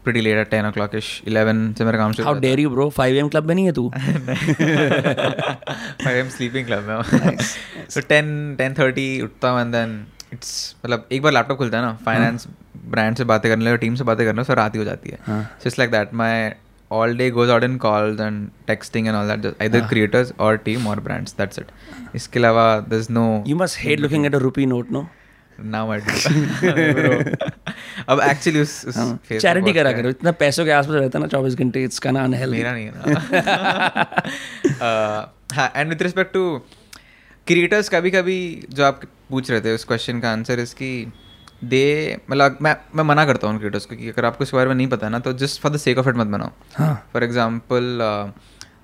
[0.04, 3.16] pretty late at ten o'clock ish eleven से मेरा काम शुरू how dare bro five
[3.18, 3.92] AM club में नहीं है तू?
[6.08, 7.38] आई एम स्लीपिंग क्लब में
[7.90, 11.84] सो टेन टेन थर्टी उठता हूँ एंड देन इट्स मतलब एक बार लैपटॉप खुलता है
[11.84, 12.48] ना फाइनेंस
[12.86, 15.10] ब्रांड से बातें करने लगे टीम से बातें करने लगे, फिर रात ही हो जाती
[15.10, 15.42] है। हाँ.
[15.44, 16.50] So it's like that my
[16.92, 20.88] all day goes out in calls and texting and all that either creators और टीम
[20.88, 21.68] और ब्रांड्स दैट्स इट
[22.16, 22.66] इसके अलावा
[23.10, 25.08] no you must hate looking at a rupee note no
[25.60, 26.06] now I do
[28.10, 28.98] अब actually उस उस
[29.32, 32.26] charity करा करो इतना पैसों के आसपास रहता है ना चौबीस घंटे इट्स kind of
[32.28, 33.04] unhealthy मेरा नहीं है ना।
[35.56, 36.62] हाँ and with respect to
[37.48, 38.40] creators कभी कभी
[38.70, 40.92] जो आप पूछ रहे थे उस क्वेश्चन का आंसर इसकी
[41.64, 44.76] दे मतलब मैं मैं मना करता हूँ क्रिएटर्स को कि अगर आपको इसके बारे में
[44.76, 48.00] नहीं पता ना तो just for the sake of it मत बनाओ। हाँ। फॉर एग्ज़ाम्पल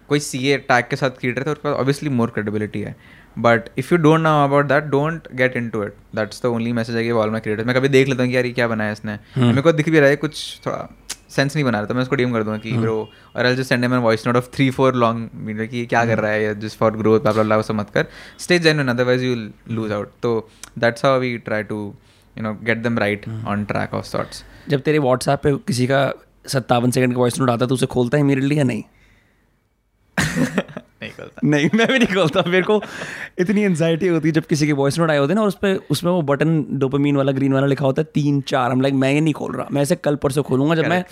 [0.09, 2.95] कोई सी ए टैग के साथ क्रिएटर है तो ऑब्वियसली मोर क्रेडिबिलिटी है।
[3.37, 6.95] But if you don't know about that don't get into it that's the only message
[6.95, 8.91] है कि ऑल माई क्रिएटर्स मैं कभी देख लेता हूँ कि यार ये क्या बनाया
[8.91, 10.87] इसने। मेरे को दिख भी रहा है कुछ थोड़ा
[11.29, 12.97] सेंस नहीं बना रहा था। मैं उसको डीएम कर दूँगा कि ब्रो
[13.35, 16.19] और I just send him voice note of three four long min कि क्या कर
[16.19, 18.05] रहा है just for growth blah blah सब मत कर।
[18.39, 19.35] Stay genuine otherwise you
[19.71, 21.77] lose out तो that's how we try to
[22.37, 26.11] you know get them right on track of thoughts जब तेरे व्हाट्सएप पे किसी का
[26.47, 28.83] सत्तावन सेकंड का वॉइस नोट आता है तो उसे खोलता है इमीडिएटली या नहीं?
[31.01, 31.11] नहीं
[31.45, 32.81] नहीं मैं भी नहीं खोलता मेरे को
[33.39, 35.55] इतनी एनजाइटी होती है जब किसी के वॉइस नोट आए होते हैं ना और उस
[35.55, 38.93] पर उसमें वो बटन डोपामीन वाला ग्रीन वाला लिखा होता है तीन चार। हम लाइक
[38.95, 41.03] मैं ये नहीं खोल रहा। मैं ऐसे कल परसों खोलूँगा जब मैं.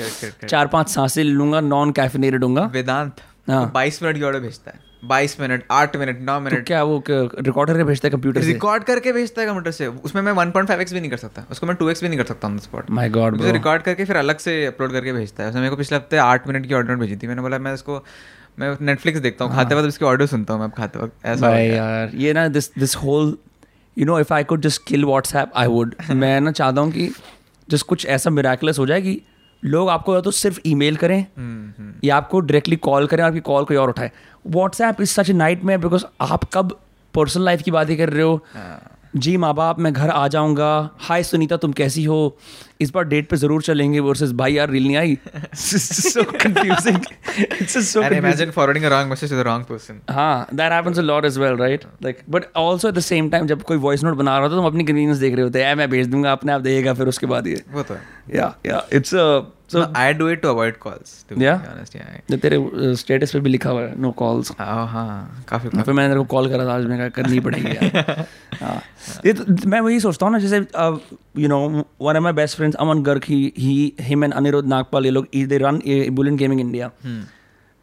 [0.48, 4.72] चार पाँच साँसें ले लूँगा नॉन कैफिनेटेड हूँगा वेदांत हाँ। बाईस मिनट की ऑर्डर भेजता
[4.72, 8.42] है। बाईस मिनट आठ मिनट नौ तो मिनट। क्या वो रिकॉर्ड करके भेजता है कंप्यूटर
[8.42, 8.48] से?
[8.48, 11.76] रिकॉर्ड करके भेजता है कंप्यूटर से। उसमें मैं 1.5x भी नहीं कर सकता। उसको मैं
[11.76, 14.38] 2x भी नहीं कर सकता on the spot my god मुझे रिकॉर्ड करके फिर अलग
[14.38, 17.16] से अपलोड करके भेजता है। उसने मेरे को पिछले हफ़्ते आठ मिनट की ऑर्डर भेजी
[17.16, 18.04] थी। मैंने बोला मैं इसको
[18.58, 21.56] मैं नेटफ्लिक्स देखता हूँ खाते वक्त उसकी ऑडियो सुनता हूँ मैं खाते वक्त ऐसा हो
[21.56, 23.38] यार। ये ना this this whole
[23.98, 27.10] you know if I could just kill WhatsApp I would मैं ना चाहता हूँ कि
[27.68, 29.20] जस्ट कुछ ऐसा मिराकुलस हो जाए कि
[29.64, 33.40] लोग आपको या तो सिर्फ़ ईमेल करें हम्म, हम्म। या आपको डायरेक्टली कॉल करें आपकी
[33.40, 34.12] कॉल कोई और उठाए।
[34.48, 35.32] WhatsApp is such
[35.64, 36.78] nightmare because आप कब
[37.14, 38.36] पर्सनल लाइफ की बातें कर रहे हो?
[38.54, 42.38] हाँ। जी माँ बाप मैं घर आ जाऊँगा। हाय सुनीता तुम कैसी हो?
[42.82, 45.18] इस बार डेट पे ज़रूर चलेंगे वर्सेस भाई यार रील नहीं I
[45.56, 46.98] so confusing
[47.40, 50.00] it's so And imagine forwarding a wrong message to the wrong person.
[50.10, 53.48] हाँ that happens a lot as well right like but also at the same time
[53.48, 55.64] जब कोई voice note बना रहा होता है तो हम अपनी कन्वीनियंस देख रहे होते
[55.64, 58.56] हैं मैं भेज दूँगा अपने आप देगा फिर उसके बाद ये वो तो है या
[58.66, 59.28] या it's a
[59.72, 61.26] so no, I do it to avoid calls.
[61.30, 61.58] To Yeah?
[61.58, 62.20] be honest, yeah.
[62.32, 62.58] जो तेरे
[62.98, 66.26] स्टेटस पे भी लिखा हुआ है नो कॉल्स हाँ हाँ काफ़ी फिर मैंने तेरे को
[66.36, 68.26] कॉल करा था आज मैं कहा करनी पड़ेगी यार
[68.62, 68.82] हाँ
[69.26, 70.58] ये तो मैं वही सोचता हूँ ना जैसे
[71.42, 71.60] you know
[72.02, 75.28] one of my best friends Aman Garg he he him and Aniruddh Nagpal ये लोग
[75.36, 76.92] they run bullet gaming India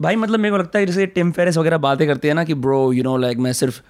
[0.03, 2.55] भाई मतलब मेरे को लगता है जैसे टिम फेरिस वगैरह बातें करते हैं ना कि
[2.55, 3.81] ब्रो यू नो लाइक मैं सिर्फ़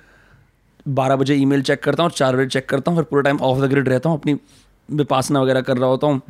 [0.88, 3.60] बारह बजे ईमेल चेक करता हूँ चार बजे चेक करता हूँ फिर पूरा टाइम ऑफ़
[3.60, 4.36] द ग्रिड रहता हूँ अपनी
[4.90, 6.20] विपासना वगैरह कर रहा होता हूँ.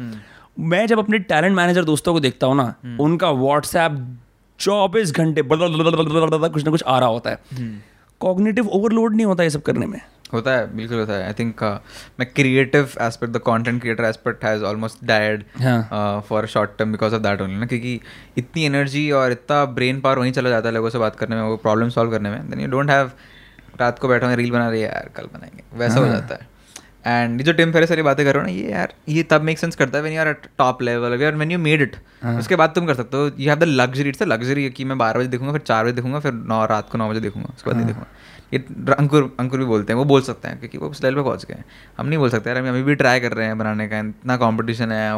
[0.60, 4.18] मैं जब अपने टैलेंट मैनेजर दोस्तों को देखता हूँ ना उनका व्हाट्सएप
[4.60, 7.38] चौबीस घंटे कुछ ना कुछ आ रहा होता है।
[8.20, 10.00] कॉग्निटिव ओवरलोड नहीं होता ये सब करने में।
[10.34, 11.62] होता है बिल्कुल होता है। आई थिंक
[12.20, 17.14] मैं creative aspect the content creator aspect has almost died हाँ। For short term because
[17.14, 17.66] of that only ना?
[17.66, 18.00] क्योंकि
[18.38, 21.42] इतनी एनर्जी और इतना ब्रेन पावर वहीं चला जाता है लोगों से बात करने में
[21.42, 23.10] वो प्रॉब्लम सॉल्व करने में। देन यू डोंट हैव
[23.80, 26.52] रात को बैठा रील बना रही है यार कल बनाएँगे। वैसा हो। जाता है।
[27.06, 29.98] एंड जो टिम फेरे सारी बातें करो ना ये यार ये तब मेक सेंस करता
[29.98, 31.96] है when you are at top level यार व्हेन यू मेड इट
[32.38, 35.20] उसके बाद तुम कर सकते हो। You have the luxury it's luxury कि मैं बारह
[35.20, 37.76] बजे देखूँगा फिर चार बजे देखूँगा फिर नौ रात को नौ बजे देखूँगा उसके बाद
[37.76, 38.06] नहीं देखूँगा।
[38.54, 41.22] ये अंकुर अंकुर भी बोलते हैं वो बोल सकते हैं क्योंकि वो उस लेवल पर
[41.22, 41.62] पहुँच गए
[41.98, 44.36] हम नहीं बोल सकते यार हम अभी भी ट्राई कर रहे हैं बनाने का इतना
[44.36, 45.10] कॉम्पिटिशन है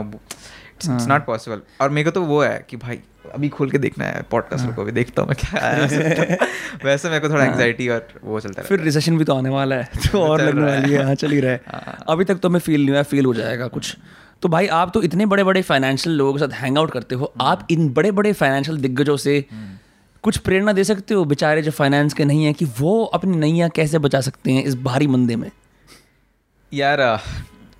[0.84, 3.00] इट्स नॉट पॉसिबल और मेरे को तो वो है कि भाई
[3.34, 6.38] अभी खोल के देखना है पॉडकास्ट को भी देखता हूँ मैं क्या है।
[6.84, 9.76] वैसे मेरे को थोड़ा एंग्जाइटी और वो चलता है फिर रिसेशन भी तो आने वाला
[9.76, 11.60] है तो और लगने वाली है हाँ चल ही रहा है।
[12.08, 13.96] अभी तक तो मैं फील नहीं हुआ फील हो जाएगा कुछ।
[14.42, 17.32] तो भाई आप तो इतने बड़े बड़े फाइनेंशियल लोगों के साथ हैंग आउट करते हो
[17.40, 19.44] आप इन बड़े बड़े फाइनेंशियल दिग्गजों से
[20.22, 23.68] कुछ प्रेरणा दे सकते हो बेचारे जो फाइनेंस के नहीं है कि वो अपनी नैया
[23.68, 25.50] कैसे बचा सकते हैं इस भारी मंदे में?
[26.72, 27.20] यार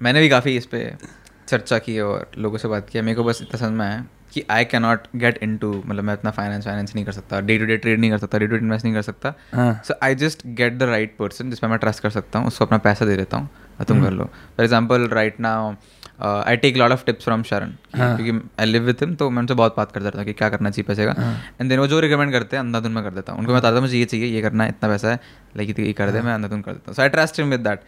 [0.03, 0.95] मैंने भी काफ़ी इस पे
[1.49, 4.45] चर्चा की और लोगों से बात किया मेरे को बस इतना समझ में आया कि
[4.51, 7.67] I can not get into मतलब मैं इतना फाइनेंस वाइनेंस नहीं कर सकता डे टू
[7.67, 9.35] डे ट्रेड नहीं कर सकता डे टू डे इन्वेस्ट नहीं कर सकता।
[9.83, 12.79] So I just get the right person जिसमें मैं ट्रस्ट कर सकता हूँ उसको अपना
[12.79, 13.49] पैसा दे देता हूँ।
[13.85, 15.55] तुम कर लो। फॉर एग्ज़ाम्पल राइट ना
[16.23, 19.55] I take lot of tips from Sharan क्योंकि आई लिव विद हिम तो मैं उनसे
[19.55, 21.13] बहुत बात करता रहता हूँ कि क्या करना चाहिए पैसे का।
[21.61, 23.75] एंड देन वो जो रिकमेंड करते हैं अंधाधुन में कर देता हूँ। उनको मैं बताता
[23.75, 25.21] हूँ मुझे ये चाहिए ये करना है इतना पैसा है
[25.57, 27.81] लाइक ये कर दे मैं अंधाधुन कर देता हूँ। So I trust him with that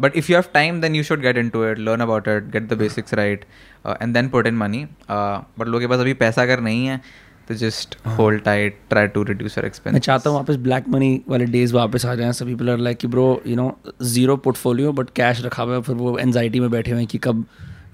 [0.00, 2.68] but if you have time then you should get into it learn about it get
[2.68, 3.44] the basics right
[3.86, 7.00] and then put in money but लोगों के पास अभी पैसा अगर नहीं है
[7.48, 11.20] तो just hold tight try to reduce your expense मैं चाहता हूँ वापस ब्लैक मनी
[11.28, 13.66] वाले डेज़ वापस आ जाएँ। सभी पीपल लाइक कि bro you know
[14.02, 17.18] zero portfolio but cash रखा हुआ है फिर वो एनजाइटी में बैठे हुए हैं कि
[17.24, 17.44] कब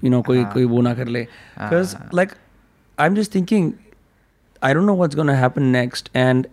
[0.03, 2.31] यू नो कोई कोई वो ना कर ले। Because like
[2.97, 3.71] I am just thinking
[4.61, 6.47] I don't know what's gonna happen next and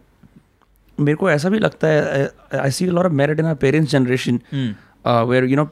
[0.99, 2.31] मेरे को ऐसा भी लगता है
[2.61, 4.41] I see lot of merit in our parents generation
[5.07, 5.69] where you know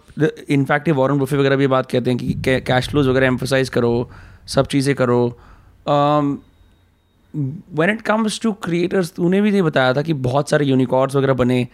[0.51, 4.11] in fact ये वॉरेन बुफे वगैरह भी बात कहते हैं कि कैश फ्लोज वगैरह एम्फोसाइज करो
[4.55, 5.19] सब चीज़ें करो।
[7.37, 11.35] When it comes to creators तूने भी ये बताया था कि बहुत सारे यूनिकॉर्स वगैरह
[11.35, 11.67] बने।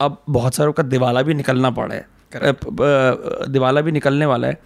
[0.00, 2.06] अब बहुत सारों का दिवाला भी निकलना पड़ा है।
[3.48, 4.58] दिवाला भी निकलने वाला है।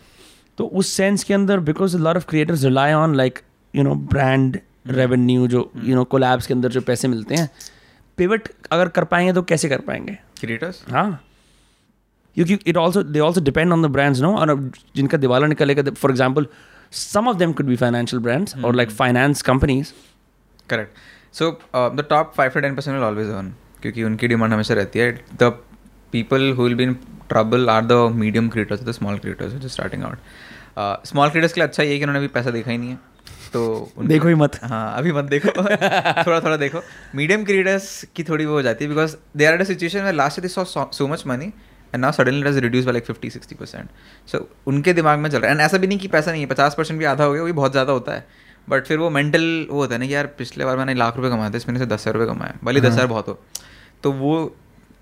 [0.59, 3.39] तो उस सेंस के अंदर because lot of creators rely on like
[3.75, 7.51] you know brand revenue जो यू नो कोलैब्स के अंदर जो पैसे मिलते हैं।
[8.19, 10.19] पिवट अगर कर पाएँगे तो कैसे कर पाएँगे?
[10.41, 11.11] क्रिएटर्स हाँ।
[12.37, 16.11] क्योंकि it also they also depend on the brands no और जिनका दिवाला निकलेगा for
[16.11, 16.47] example
[16.93, 19.93] some of them could be financial brands और like finance companies
[20.71, 23.53] correct so the top five to ten percent will always earn
[23.83, 25.13] क्योंकि उनकी demand हमेशा रहती है.
[25.35, 25.53] The
[26.13, 26.95] people who will be in
[27.29, 31.69] trouble are the medium creators the small creators जो starting out small creators के लिए
[31.69, 32.99] अच्छा ये कि उन्होंने अभी पैसा देखा ही नहीं है.
[33.53, 34.59] तो देखो ही मत.
[34.63, 35.49] हाँ अभी मत देखो.
[36.27, 36.81] थोड़ा थोड़ा देखो.
[37.15, 40.13] मीडियम क्रिएटर्स की थोड़ी वो हो जाती है because they are at a situation में
[40.13, 43.55] last they saw so much money and now suddenly does reduce by like fifty sixty
[43.55, 43.89] percent
[44.29, 45.57] so उनके दिमाग में चल रहा है.
[45.57, 46.49] एंड ऐसा भी नहीं कि पैसा नहीं है.
[46.49, 48.27] पचास परसेंट भी आधा हो गया वो भी बहुत ज़्यादा होता है.
[48.69, 51.31] बट फिर वो मेंटल वो होता है ना कि यार पिछले बार मैंने लाख रुपये
[51.31, 53.39] कमाए थे इसमें महीने से दस हज़ार रुपये कमाए भले दस हज़ार बहुत हो।
[54.03, 54.35] तो वो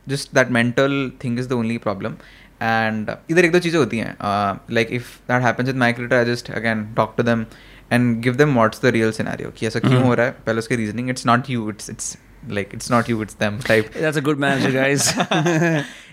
[0.07, 2.15] just that mental thing is the only problem
[2.61, 4.17] and इधर एक दो चीज़ें होती हैं।
[4.73, 7.45] Like if that happens with my creator I just again talk to them
[7.93, 10.77] and give them what's the real scenario कि ऐसा क्यों हो रहा है। पहले उसके
[10.77, 12.17] reasoning it's not you it's it's
[12.49, 15.09] like it's not you it's them type that's a good manager guys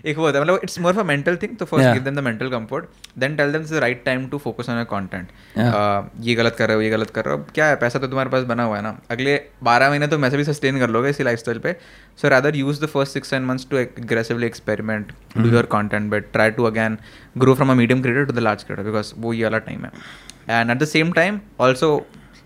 [0.05, 2.23] एक वो होता है मतलब it's more for mental thing तो first give them the
[2.23, 2.85] mental comfort
[3.19, 5.27] then tell them the right time to focus on your content
[6.25, 8.29] ये गलत कर रहे हो ये गलत कर रहे हो क्या है पैसा तो तुम्हारे
[8.29, 8.97] पास बना हुआ है ना?
[9.11, 11.75] अगले बारह महीने तो वैसे भी सस्टेन कर लोगे इसी लाइफ पे।
[12.21, 16.31] So rather use the first six seven months to aggressively experiment do your content but
[16.33, 16.97] try to again
[17.37, 19.91] grow from a medium creator to the large creator because वो ये वाला टाइम है।
[20.49, 21.95] And at the same time also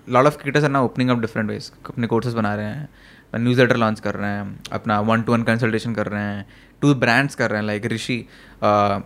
[0.10, 2.90] lot of creators are ना opening up different ways अपने courses बना रहे हैं
[3.34, 6.46] newsletter launch कर रहे हैं अपना वन टू वन कंसल्टेशन कर रहे हैं
[6.82, 8.18] टू ब्रांड्स कर रहे हैं like Rishi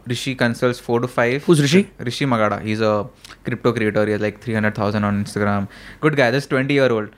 [0.09, 1.83] Rishi consult four to five Rishi?
[2.01, 3.01] Rishi Magada he is a
[3.45, 5.67] crypto creator he like three hundred thousand on Instagram
[6.01, 7.09] good guy just twenty year old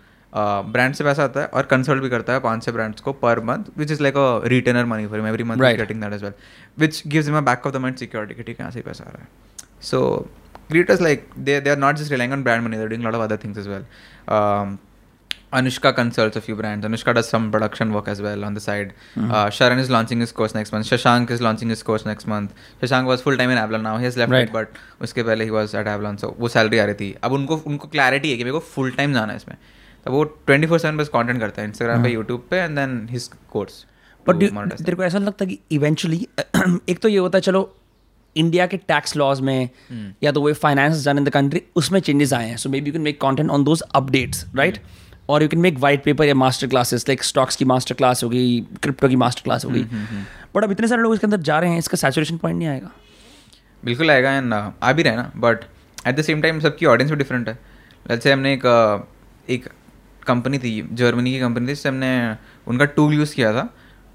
[0.73, 3.39] brand से पैसा आता है और consult भी करता है पाँच छः ब्रांड्स को per
[3.45, 5.57] month which is like a retainer money for every month.
[5.77, 6.33] Getting that as well
[6.79, 9.03] which gives my back of the mind security कि ठीक है यहाँ से ही पैसा
[9.03, 9.27] आ रहा है।
[9.81, 10.01] So
[10.67, 13.37] creators like they they are not just relying on brand doing a lot of other
[13.43, 13.85] things as well.
[14.37, 14.79] Um,
[15.53, 16.85] Anushka consults a few brands.
[16.85, 18.93] Anushka does some production work as well on the side.
[19.15, 19.31] Mm-hmm.
[19.31, 20.87] Uh, Sharan is launching his course next month.
[20.87, 22.53] Shashank is launching his course next month.
[22.81, 23.97] Shashank was full time in Avalon now.
[23.97, 24.47] He has left Right.
[24.47, 26.17] it, but उसके पहले he was at Avalon.
[26.17, 28.91] So वो salary आ रही थी अब उनको उनको clarity है कि मेरे को फुल
[28.97, 29.57] टाइम जाना है इसमें
[30.05, 33.07] तो वो ट्वेंटी फोर सेवन बस कॉन्टेंट करता है इंस्टाग्राम पे यूट्यूब पे and then
[33.11, 33.85] his course
[34.25, 34.43] but
[34.81, 36.27] तेरे को ऐसा लगता कि इवेंचुअली
[36.89, 37.63] एक तो ये होता है चलो
[38.35, 39.69] इंडिया के टैक्स लॉज में
[40.23, 42.93] या तो वो finance done in the country उसमें चेंजेस आए हैं so maybe you
[42.93, 44.79] can make content on those updates right
[45.29, 48.29] और you can make white paper या मास्टर क्लासेस लाइक स्टॉक्स की मास्टर क्लास हो
[48.29, 49.83] गई क्रिप्टो की मास्टर क्लास हो गई
[50.55, 52.91] बट अब इतने सारे लोग इसके अंदर जा रहे हैं इसका सैचुरेशन पॉइंट नहीं आएगा.
[53.83, 55.63] बिल्कुल आएगा एंड आ भी रहे ना but
[56.07, 57.57] at the same time सबकी ऑडियंस भी डिफरेंट है.
[58.07, 59.67] जैसे हमने एक uh, एक
[60.27, 62.13] कंपनी थी जर्मनी की कंपनी थी जिससे हमने
[62.67, 63.67] उनका टूल यूज़ किया था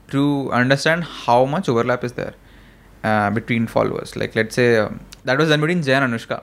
[0.09, 4.67] to understand how much overlap is there between followers like let say
[5.29, 6.43] that was done between Jay Anushka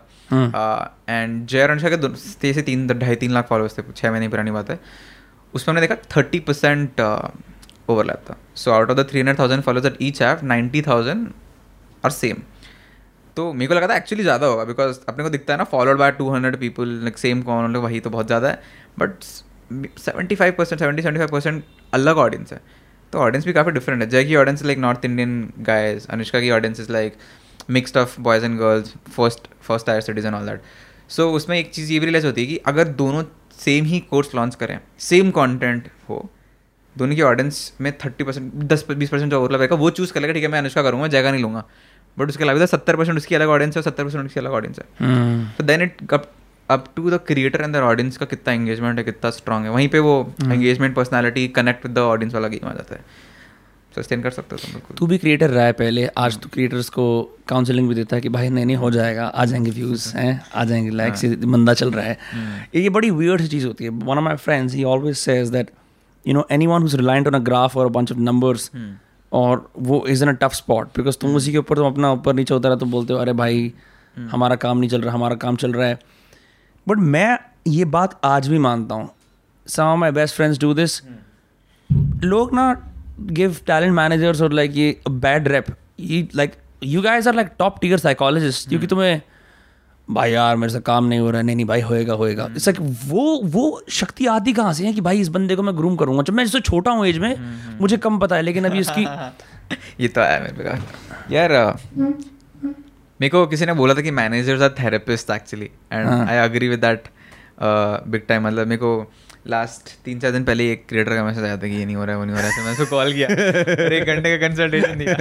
[1.09, 4.27] and जय अनुष्का के दो- थे से तीन ढाई तीन लाख फॉलोअर्स थे छः महीने
[4.29, 4.79] पुरानी बात है।
[5.53, 7.01] उसमें हमने देखा थर्टी परसेंट
[7.89, 11.27] ओवरलैप था। So out of the three hundred thousand followers at each have ninety thousand
[12.03, 12.37] are same
[13.37, 15.97] तो मेरे को लगा था एक्चुअली ज़्यादा होगा बिकॉज़ अपने को दिखता है ना followed
[15.97, 18.61] by two hundred people like same कौन वही तो बहुत ज़्यादा है।
[18.99, 19.23] But
[19.99, 22.59] seventy five percent seventy seventy five percent अलग ऑडियंस है।
[23.13, 26.51] तो ऑडियंस भी काफ़ी डिफरेंट है। जय की audience like north Indian guys Anushka की
[26.51, 27.17] audience is like
[27.69, 30.61] mixed of boys and girls first first tier cities and all that
[31.09, 33.23] so उसमें एक चीज़ ये भी रियलाइज़ होती है कि अगर दोनों
[33.59, 36.27] सेम ही कोर्स लॉन्च करें सेम कॉन्टेंट हो
[36.95, 40.21] दोनों की ऑडियंस में थर्टी परसेंट दस बीस परसेंट जो ओवरलैप रहेगा वो चूज़ कर
[40.21, 41.63] लेगा ठीक है मैं अनुष्का करूँगा जगह नहीं लूँगा।
[42.17, 45.55] बट उसके अलावा सत्तर परसेंट उसकी अलग ऑडियंस है सत्तर परसेंट उसकी अलग ऑडियंस है।
[45.57, 46.13] तो then it
[46.69, 49.87] up to the creator and the audience का कितना एंगेजमेंट है कितना स्ट्रांग है। वहीं
[49.89, 50.13] पे वो
[50.43, 53.01] engagement personality connect with the audience वाला गेम आ जाता है।
[53.95, 57.05] सस्टेन कर सकते हो बिल्कुल तू भी क्रिएटर रहा है पहले। आज तू क्रिएटर्स को
[57.47, 60.63] काउंसलिंग भी देता है कि भाई नहीं नहीं हो जाएगा। आ जाएँगे व्यूज़ हैं। आ
[60.63, 62.17] जाएँगे लाइक्स मंदा चल रहा है।
[62.75, 65.71] ये बड़ी वियर्ड चीज़ होती है। One of my friends he always says that
[66.25, 68.69] you know anyone who's reliant on a graph और बंच ऑफ़ नंबर्स
[69.31, 72.33] और वो is in a tough spot because तुम उसी के ऊपर तुम अपना ऊपर
[72.33, 73.71] नीचे होता रहा तो बोलते हो अरे भाई
[74.17, 75.99] हमारा काम नहीं चल रहा हमारा काम चल रहा है।
[76.87, 79.09] बट मैं ये बात आज भी मानता हूँ।
[79.67, 81.01] Some my best friends do this
[82.23, 82.65] लोग ना
[83.19, 85.65] गिव टैलेंट मैनेजर्स और लाइक ये bad rep
[86.35, 89.21] like you guys are like top tier psychologist क्योंकि तुम्हें
[90.11, 92.95] भाई यार मेरे से काम नहीं हो रहा नहीं नहीं भाई होएगा होएगा। इट्स लाइक
[93.05, 96.23] वो वो शक्ति आती कहाँ से है कि भाई इस बंदे को मैं ग्रूम करूँगा?
[96.23, 97.35] जब मैं इससे छोटा हूँ एज में
[97.81, 99.01] मुझे कम पता है लेकिन अभी इसकी
[99.99, 101.77] ये तो आया मेरे पे यार
[103.21, 106.79] मेरे को किसी ने बोला था कि managers are therapist actually and I agree with
[106.79, 107.03] that
[108.07, 109.11] big time मतलब मेरे को
[109.47, 112.05] लास्ट तीन चार दिन पहले एक क्रिएटर का मैसेज आया था कि ये नहीं हो
[112.05, 114.37] रहा है वो नहीं हो रहा है तो मैं उसको कॉल किया। फिर एक घंटे
[114.37, 115.13] का कंसल्टेशन दिया।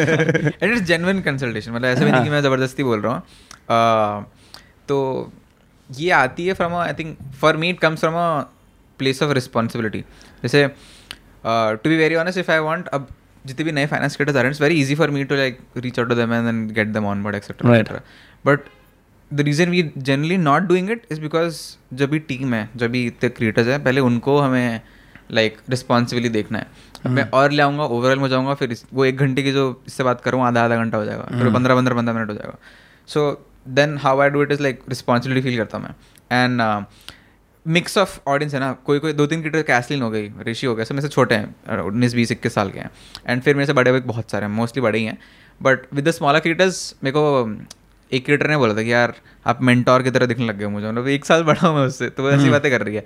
[0.62, 4.24] एंड इट्स जेन्युइन कंसल्टेशन मतलब ऐसा भी नहीं कि मैं ज़बरदस्ती बोल रहा हूँ।
[4.88, 5.32] तो
[5.90, 8.40] ये आती है from I think for me it comes from a
[8.98, 10.00] place of responsibility
[10.42, 10.66] जैसे
[11.46, 13.06] to be very honest if I want अब
[13.46, 15.58] जितने भी नए फाइनेंस क्रिएटर्स आ रहे हैं it's very easy for me to like
[15.76, 18.00] reach out to them and then get them on board etcetera.
[18.46, 18.60] But
[19.30, 21.60] the reason we generally not doing it is because
[21.94, 24.80] जब भी team है जब भी इतने creators हैं पहले उनको हमें
[25.30, 26.66] लाइक रिस्पॉन्सिबिली देखना है।
[27.06, 30.04] अब मैं और ले आऊँगा ओवरऑल में जाऊँगा फिर वो एक घंटे की जो इससे
[30.04, 32.58] बात करूँ आधा आधा घंटा हो जाएगा। फिर पंद्रह पंद्रह पंद्रह मिनट हो जाएगा।
[33.08, 33.30] So
[33.70, 35.94] then how I do it is like responsibility feel करता हूँ मैं।
[36.32, 36.86] एंड
[37.66, 40.74] मिक्स ऑफ़ ऑडियंस है ना कोई कोई दो तीन क्रिएटर कैसलिन हो गई ऋषि हो
[40.74, 42.90] गया सब मेरे से छोटे हैं उन्नीस बीस इक्कीस साल के हैं।
[43.26, 45.18] एंड फिर मेरे से बड़े बहुत सारे हैं मोस्टली बड़े ही हैं।
[45.60, 47.44] But with the smaller creators मेरे को
[48.12, 49.14] एक क्रिएटर ने बोला था कि यार
[49.46, 52.08] आप मेंटोर की तरह दिखने लग गए मुझे। मतलब एक साल बड़ा हूँ मैं उससे
[52.08, 53.04] तो वो ऐसी हम्म। बातें कर रही है।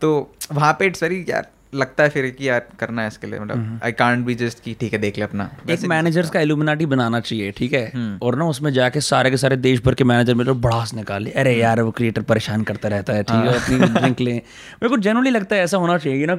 [0.00, 3.38] तो वहाँ पे इट्स वेरी यार लगता है फिर कि यार करना है इसके लिए।
[3.40, 6.86] मतलब आई कांट बी जस्ट कि ठीक है देख ले अपना। एक मैनेजर्स का इल्यूमिनाटी
[6.86, 7.84] बनाना चाहिए ठीक है?
[7.94, 11.30] हम्म। और ना उसमें जाके सारे के सारे देश भर के मैनेजर मेरे भड़ास निकाले
[11.32, 14.32] अरे हम्म। यार वो क्रिएटर परेशान करता रहता है ठीक है हाँ। अपनी ड्रिंक ले।
[14.32, 16.36] मेरे को जनरली लगता है ऐसा होना चाहिए ना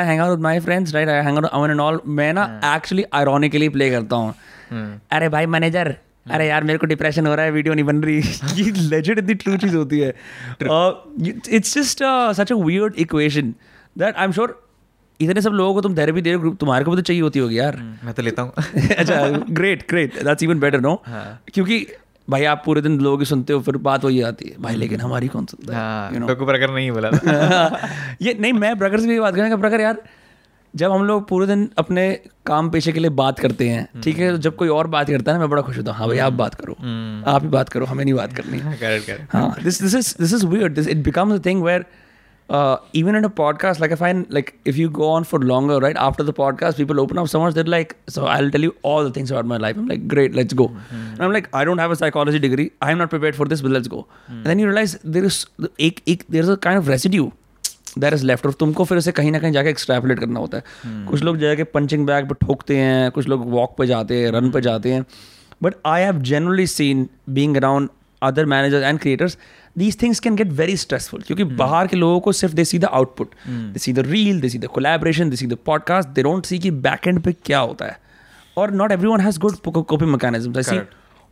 [0.00, 2.44] I hang out with my friends right I hang out I and all मैं ना
[2.76, 4.34] एक्चुअली ironically प्ले करता हूँ।
[5.10, 5.94] अरे भाई मैनेजर
[6.26, 8.16] अरे यार मेरे को डिप्रेशन हो रहा है वीडियो नहीं बन रही।
[8.56, 10.14] ये लेजेंड इतनी ट्रू चीज़ होती है।
[11.50, 12.02] It's just
[12.36, 13.54] such a weird equation
[13.98, 14.68] that I am sure
[15.20, 17.38] इतने सब लोगों को तुम थेरेपी दे रहे हो तुम्हारे को भी तो चाहिए होती
[17.38, 18.52] होगी यार। मैं तो लेता हूँ।
[18.98, 21.02] अच्छा great great that's even better no.
[21.54, 21.86] क्योंकि
[22.30, 25.28] भाई आप पूरे दिन लोग सुनते हो फिर बात वही आती है। भाई लेकिन हमारी
[25.28, 25.80] कौन सुनता है?
[25.80, 26.70] हाँ you know?
[26.70, 27.08] नहीं बोला
[28.22, 30.02] ये नहीं मैं ब्रगर से भी बात करेंगे प्रकर यार
[30.74, 34.18] जब हम लोग पूरे दिन अपने काम पेशे के लिए बात करते हैं हम्म। ठीक
[34.18, 36.18] है जब कोई और बात करता है ना मैं बड़ा खुश होता हूँ हाँ भाई
[36.18, 38.58] आप हम्म। बात करो हम्म। आप ही बात करो हमें नहीं बात करनी।
[39.64, 41.84] This is is it becomes thing where
[42.94, 46.30] even and podcast like fine like if you go on for longer right after the
[46.30, 49.58] podcast people open up summers there like so I tell you all things about my
[49.58, 50.70] life like great let's go
[51.22, 54.08] um like I don't have psychology degree I am not prepare for this but go
[54.30, 55.44] then you realise there is
[55.80, 57.32] एक there is a kind of residue
[57.98, 61.06] that is left और तुमको फिर उसे कहीं ना कहीं जाके एक्सट्रैपुलेट करना होता है।
[61.06, 64.50] कुछ लोग जाके पंचिंग बैग पर ठोकते हैं कुछ लोग वॉक पे जाते हैं रन
[64.50, 65.04] पे जाते हैं।
[65.62, 67.88] But I have generally seen being around
[68.22, 69.38] other managers and creators
[69.78, 72.84] these things can get very stressful क्योंकि बाहर के लोगों को सिर्फ़ they see the
[72.84, 76.46] output they see the reel they see the collaboration they see the podcast they don't
[76.46, 77.96] see कि back end पे क्या होता है।
[78.56, 80.78] और not everyone has good coping mechanism I see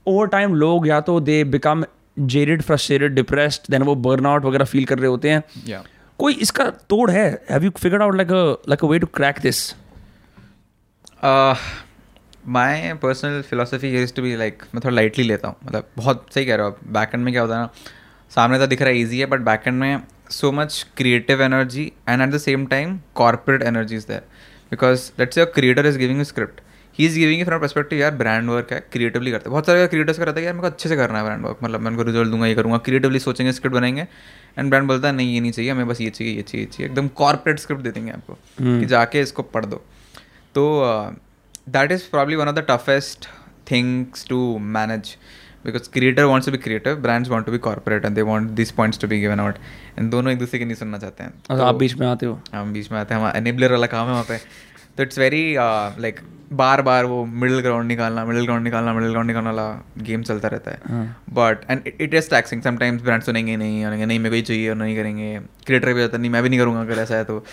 [0.06, 1.84] over time लोग या तो they become
[2.18, 5.82] jaded frustrated depressed then वो बर्न आउट वगैरह फील कर रहे होते हैं। या
[6.20, 7.28] कोई इसका तोड़ है?
[7.50, 8.30] Have you figured out like
[8.68, 9.62] like a way to crack this
[12.48, 16.44] my personal philosophy is to be like मैं थोड़ा लाइटली लेता हूँ। मतलब बहुत सही
[16.46, 17.70] कह रहे हो आप। बैक एंड में क्या होता है ना,
[18.30, 21.92] सामने तो दिख रहा है ईजी है बट बैक एंड में so much creative energy
[22.08, 24.22] and at the same time corporate energy is there
[24.70, 26.60] because let's your creator is giving script
[26.98, 29.52] he is giving from perspective यार ब्रांड वर्क है creatively करते हैं.
[29.52, 31.58] बहुत सारे creators का रहता है यार मेरे को अच्छे से करना है ब्रांड वर्क
[31.62, 34.06] मतलब मैं उनको रिज़ल्ट दूँगा ये करूँगा क्रिएटिवली सोचेंगे स्क्रिप्ट बनाएँगे
[34.58, 36.72] एंड ब्रांड बोलता है नहीं ये नहीं चाहिए हमें बस ये चाहिए ये चाहिए ये
[36.72, 36.90] चाहिए.
[36.90, 39.76] एकदम कॉर्पोरेट स्क्रिप्ट दे देंगे आपको कि जाके इसको पढ़ दो।
[40.54, 40.64] तो
[41.68, 43.28] that is probably one of the toughest
[43.70, 45.16] things to manage
[45.64, 48.70] because creator wants to be creative brands want to be corporate and they want this
[48.72, 49.54] points to be given out
[49.98, 52.40] and दोनों एक दूसरे की नहीं सुनना चाहते हैं। और आप बीच में आते हो।
[52.54, 54.38] हम बीच में आते हैं हमारा एनेबलर वाला काम है वहाँ पे।
[54.96, 56.20] तो इट्स वेरी लाइक
[56.52, 60.48] बार बार वो मिडिल ग्राउंड निकालना मिडिल ग्राउंड निकालना मिडिल ग्राउंड निकालना वाला गेम चलता
[60.48, 64.36] रहता है। But and it is taxing sometimes brand सुनेंगे नहीं आनेंगे नहीं मेरे को
[64.36, 67.16] ही चाहिए और नहीं करेंगे। क्रिएटर भी जाता नहीं मैं भी नहीं करूँगा अगर ऐसा
[67.16, 67.44] है तो।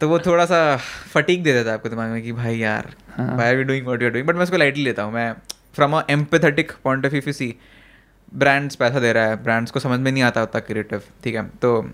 [0.00, 0.76] तो वो थोड़ा सा
[1.12, 4.02] फटीक दे देता है आपको दिमाग में कि भाई यार भाई are we doing what
[4.02, 5.32] you doing but मैं उसको लाइटली लेता हूँ। मैं
[5.74, 7.54] from a empathetic point of view see
[8.32, 11.46] brands पैसा दे रहा है ब्रांड्स को समझ में नहीं आता होता क्रिएटिव ठीक है?
[11.62, 11.90] तो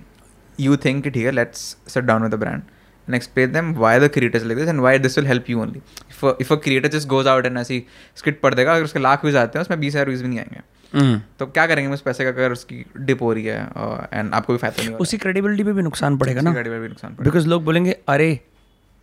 [0.59, 2.63] यू थिंक ठीक है let's set down with the brand
[3.07, 5.61] and explain them why the creator is like this and why this will help you
[5.65, 5.83] only.
[6.11, 7.79] If a, if a creator just goes out and ऐसी
[8.17, 10.39] script पढ़ देगा अगर उसके lakh views आते हैं उसमें बीस हज़ार व्यूज़ भी नहीं
[10.39, 10.61] आएँगे।
[10.99, 13.61] हम्म। तो क्या करेंगे उस पैसे का अगर उसकी डिप हो रही है
[14.13, 16.53] एंड आपको भी फ़ायदा नहीं उसकी क्रेडिबिलिटी पे भी नुकसान पड़ेगा ना?
[16.53, 18.29] भी नुकसान पड़ेगा। बिकॉज़ लोग बोलेंगे अरे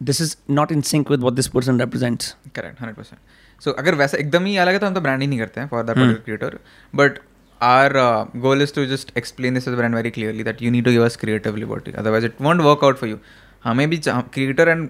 [0.02, 3.96] this is not in sync with what this person represents correct hundred percent so अगर
[3.96, 5.96] वैसा एकदम ही अलग है तो हम तो ब्रांड ही नहीं करते हैं for that
[5.96, 6.60] particular creator
[6.96, 7.20] but
[7.62, 10.70] our uh, goal is to just explain this as a brand very clearly that you
[10.76, 11.92] need to give us creative liberty.
[12.02, 13.18] Otherwise it won't work out for you.
[13.64, 14.90] हमें भी creator and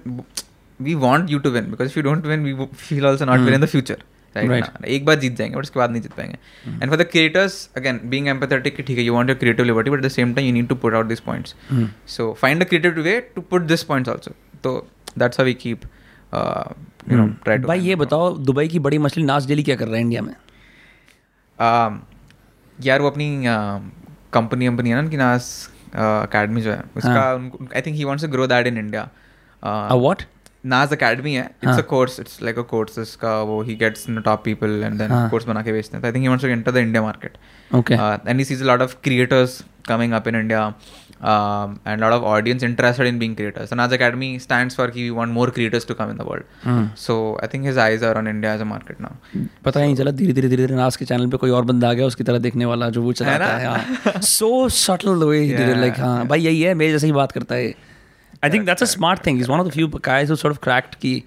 [0.82, 3.54] we want you to win because if you don't win we feel also not win
[3.54, 4.04] in the future
[4.38, 7.70] right एक बार जीत जाएँगे but उसके बाद नहीं जीत पाएँगे। And for the creators
[7.78, 10.34] again being empathetic कि ठीक है you want your creative liberty but at the same
[10.34, 11.56] time you need to put out this points
[12.08, 14.32] so find a creative way to put this points also
[14.64, 15.82] तो that's how we keep
[17.68, 20.36] भाई ये बताओ Dubai की बड़ी मछली नाच daily क्या कर रहा है इंडिया में?
[21.52, 22.12] Um,
[22.86, 23.44] यार वो अपनी
[24.34, 27.24] कंपनी कंपनी है ना उनकी नास अकेडमी जो है उसका
[27.76, 29.08] I think he wants to grow that in India
[29.64, 30.24] a what
[30.66, 31.50] Nas academy है.
[31.64, 35.30] It's a course it's like a course इसका वो he gets top people and then
[35.30, 36.04] course बना के बेचते हैं.
[36.06, 37.38] I think he wants to enter the India market
[37.72, 40.72] okay and he sees a lot of creators coming up in India.
[41.23, 43.73] um, and a lot of audience interested in being creators.
[43.73, 46.45] And Naz Academy stands for कि we want more creators to come in the world.
[47.07, 49.13] So I think his eyes are on India as a market now.
[49.65, 51.91] पता ही नहीं चला धीरे धीरे धीरे धीरे नाज के चैनल पे कोई और बंदा
[51.91, 56.01] आ गया उसकी तरह देखने वाला जो वो चलाता है हाँ सो सटल वे लाइक
[56.01, 57.75] हाँ भाई यही है मेरे जैसे ही बात करता है
[58.45, 60.63] I think that's a smart thing is one of the few guys who sort of
[60.65, 61.23] cracked की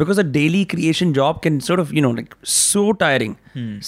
[0.00, 3.36] because a daily creation job can sort of you know like so tiring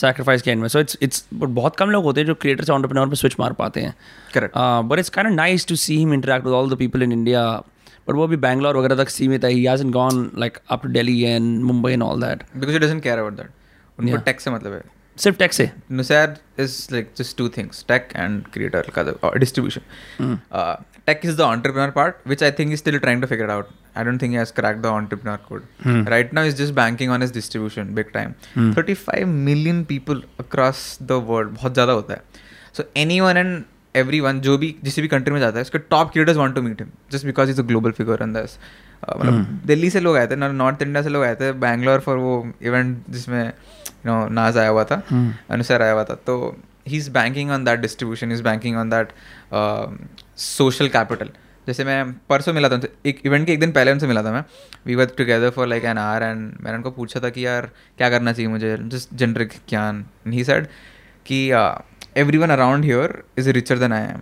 [0.02, 2.64] sacrifice के end में so it's it's but बहुत कम लोग होते हैं जो creator
[2.66, 3.94] से entrepreneur पे switch मार पाते हैं
[4.36, 4.56] Correct.
[4.62, 7.12] uh, but it's kind of nice to see him interact with all the people in
[7.18, 7.44] India
[8.06, 11.18] but वो भी बैंगलोर वगैरह तक सीमित है he hasn't gone like up to Delhi
[11.32, 13.50] and Mumbai and all that because he doesn't care about that
[13.98, 14.24] उनको Yeah.
[14.26, 14.82] Take से मतलब है
[15.24, 16.26] सिर्फ टेक से Nusar
[16.64, 19.82] is like just two things tech and creator ka the- or distribution.
[20.60, 20.76] Uh,
[21.10, 23.22] tech is the entrepreneur part, which I think he's still trying
[23.95, 25.65] I don't think he has cracked the entrepreneur code.
[26.13, 28.35] Right now, he's just banking on his distribution big time.
[28.55, 32.21] 35 million people across the world, बहुत ज़्यादा होता है.
[32.77, 33.63] So anyone and
[33.95, 36.81] everyone जो भी जिस भी country में जाता है उसके top creators want to meet
[36.81, 38.57] him just because is a global figure in this
[39.09, 42.35] मतलब दिल्ली से लोग आए थे नॉर्थ इंडिया से लोग आए थे बैंगलोर फॉर वो
[42.61, 45.01] इवेंट जिसमें यू नो नाज आया हुआ था
[45.51, 46.37] अनुसार आया हुआ था तो
[46.87, 49.11] he is banking on that distribution is banking on that
[50.47, 51.29] social capital
[51.67, 54.31] जैसे मैं परसों मिला था उनसे एक इवेंट के एक दिन पहले उनसे मिला था
[54.31, 54.43] मैं।
[54.85, 58.09] We were together for like an hour and मैंने उनको पूछा था कि यार क्या
[58.09, 58.77] करना चाहिए मुझे?
[58.77, 60.67] जस्ट जनरिक ज्ञान। ही सेड
[61.25, 61.39] कि
[62.37, 64.21] everyone around here is richer than I am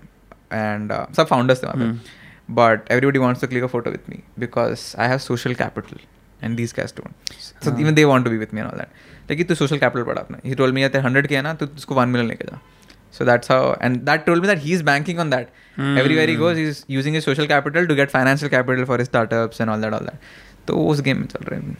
[0.53, 2.19] and सब फाउंडर्स थे वहाँ पे।
[2.53, 5.99] But everybody wants to click a photo with me because I have social capital
[6.43, 7.33] and these guys don't
[7.63, 10.21] so even they want to be with me all that लेकिन तू social capital पड़ा
[10.21, 12.59] अपना। ही told मी तेरे hundred के है ना तो उसको वन मिलियन लेके जा।
[13.11, 15.49] So that's how, and that told me that he's banking on that.
[16.01, 19.59] Everywhere he goes, he's using his social capital to get financial capital for his startups
[19.59, 20.27] and all that, all that.
[20.67, 21.77] तो उस game में चल रहे हैं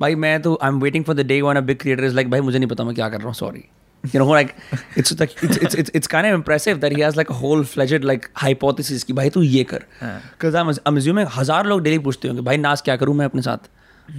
[0.00, 2.30] भाई मैं तो I am waiting for the day when a big creator is like
[2.30, 3.64] भाई मुझे नहीं पता मैं क्या कर रहा हूँ sorry
[4.04, 4.52] you know like
[5.00, 7.64] it's like it's it's it's, it's kind of impressive that he has like a whole
[7.72, 11.98] fledged like hypothesis कि भाई तू ये कर because I'm, I'm assuming हज़ार लोग डेली
[12.06, 13.68] पूछते होंगे भाई नाच क्या करूँ मैं अपने साथ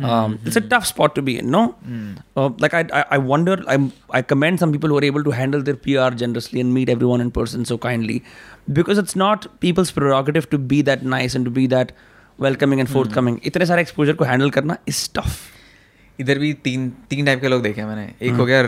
[0.10, 1.62] um, it's a tough spot to be in no
[1.92, 2.12] Mm.
[2.42, 3.78] uh, like I, I I wonder I
[4.20, 7.24] I commend some people who are able to handle their PR generously and meet everyone
[7.26, 8.18] in person so kindly
[8.80, 11.92] because it's not people's prerogative to be that nice and to be that
[12.48, 15.40] welcoming and forthcoming इतने सारे exposure को handle करना is tough
[16.20, 18.62] इधर भी तीन तीन type के लोग देखे मैंने एक हो गया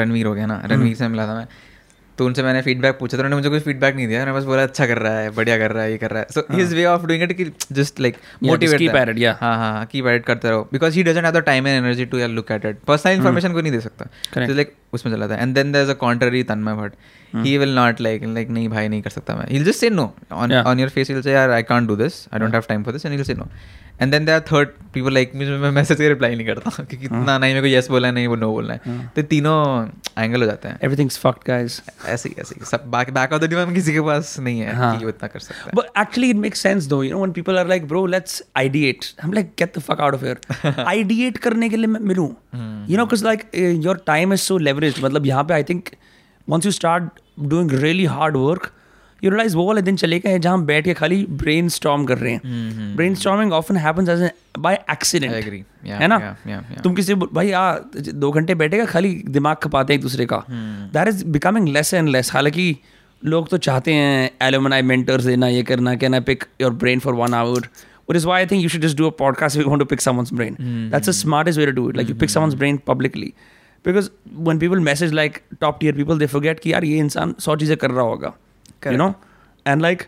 [0.00, 1.46] रणवीर हो गया ना रणवीर से मिला था मैं
[2.18, 4.62] तो उनसे मैंने फीडबैक पूछा था उन्होंने मुझे कोई फीडबैक नहीं दिया। उन्होंने बस बोला
[4.62, 6.84] अच्छा कर रहा है बढ़िया कर रहा है ये कर रहा है। So his way
[6.84, 10.50] of doing it कि जस्ट लाइक मोटिवेट की पैरेट या हाँ हाँ हाँ पैरेट करते
[10.50, 13.52] रहो। Because he doesn't have the time and energy to look at it personal information
[13.52, 14.04] को नहीं दे सकता.
[14.36, 16.94] तो लाइक उसमें चला जाता है and then there is a contrary Tanmay Bhat
[17.36, 20.12] he will not like like नहीं भाई नहीं कर सकता मैं। He'll just say no
[20.32, 23.06] on your face say यार I can't do this I don't have time for this
[23.06, 23.48] and he'll say no
[24.02, 27.36] and then there third people like mean मैं message का reply नहीं करता। कि कितना
[27.38, 29.54] नहीं मेरे को येस बोला है नहीं वो नो बोलना है। तो तीनों
[30.18, 33.32] एंगल हो जाते हैं। एवरीथिंग इज़ फक्ड गाइस ऐसे ही ऐसे ही। सब बाकी बैक
[33.32, 36.00] ऑफ़ द डिमांड किसी के पास नहीं है कि वो इतना कर सकता है। But
[36.00, 39.30] actually it makes sense though you know when people are like bro let's ideate I
[39.34, 42.28] like get the fuck out of here ideate करने के लिए मैं मिलूं।
[42.90, 43.48] You know because like
[43.84, 45.88] your time is so leverage मतलब यहाँ पे I think
[46.48, 47.04] once you start
[47.40, 48.70] doing really hard work
[49.22, 52.32] you realise वो वाले दिन चले गए जहाँ बैठ के खाली ब्रेन स्ट्रॉम कर रहे
[52.32, 55.32] हैं। Brain storming often happens as by accident
[55.86, 56.18] है ना?
[56.18, 56.82] yeah, yeah, yeah.
[56.82, 61.08] तुम किसी भाई आ दो घंटे बैठेगा खाली दिमाग खपाते हैं एक दूसरे का। That
[61.08, 62.76] is becoming less and less हालाँकि
[63.22, 67.14] लोग तो चाहते हैं एलोमनाई मेंटर्स देना ये करना can I pick your brain for
[67.14, 67.68] one hour
[68.10, 70.00] what is why I think you should just do a podcast you want to pick
[70.00, 70.56] someone's brain
[70.92, 73.32] that's a smart is way do it like you pick someone's brain publicly
[73.86, 77.56] because one people message like top tier people they forget कि यार ये इंसान सौ
[77.56, 78.32] चीज़ें कर रहा होगा
[78.86, 79.14] you know
[79.66, 80.02] and like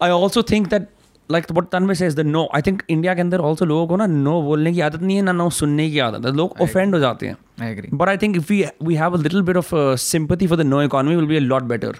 [0.00, 0.88] I also think that
[1.30, 3.96] like but तनवे से is the no I think India के अंदर ऑल्सो लोगों को
[3.96, 6.94] ना नो बोलने की आदत नहीं है ना नो सुनने की आदत है। लोग ओफेंड
[6.94, 9.56] हो जाते हैं। I agree but I think if we we have a little bit
[9.56, 11.92] of sympathy for the no economy will be a lot better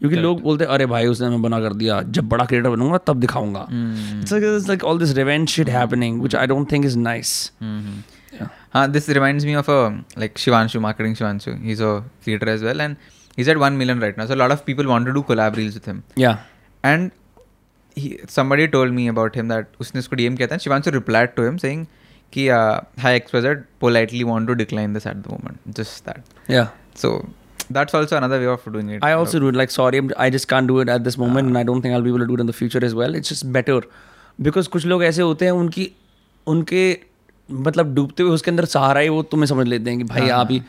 [0.00, 2.98] क्योंकि लोग बोलते हैं अरे भाई उसने हमें बना कर दिया जब बड़ा क्रिएटर बनूँगा
[2.98, 7.52] तब दिखाऊँगा। It's like all this revenge shit happening which I don't think is nice
[8.39, 8.47] yeah.
[8.73, 9.77] हाँ this reminds me of a
[10.23, 12.97] like Shivanshu marketing Shivanshu he's a creator as well and
[13.37, 15.55] he's at one million right now so a lot of people want to do collab
[15.61, 16.37] reels with him yeah
[16.83, 17.11] and
[17.95, 21.47] he, somebody told me about him that उसने उसको DM किया था Shivanshu replied to
[21.49, 21.85] him saying
[22.35, 26.67] कि uh, hi XYZ politely want to decline this at the moment just that yeah
[27.03, 27.11] so
[27.77, 30.29] that's also another way of doing it I also do it like sorry I'm- I
[30.35, 32.27] just can't do it at this moment and I don't think I'll be able to
[32.33, 33.77] do it in the future as well it's just better
[34.47, 35.89] because कुछ लोग ऐसे होते हैं उनकी
[36.53, 36.83] उनके
[37.50, 40.50] मतलब डूबते हुए उसके अंदर सहारा ही वो तुम्हें समझ लेते हैं कि भाई आप
[40.50, 40.62] ही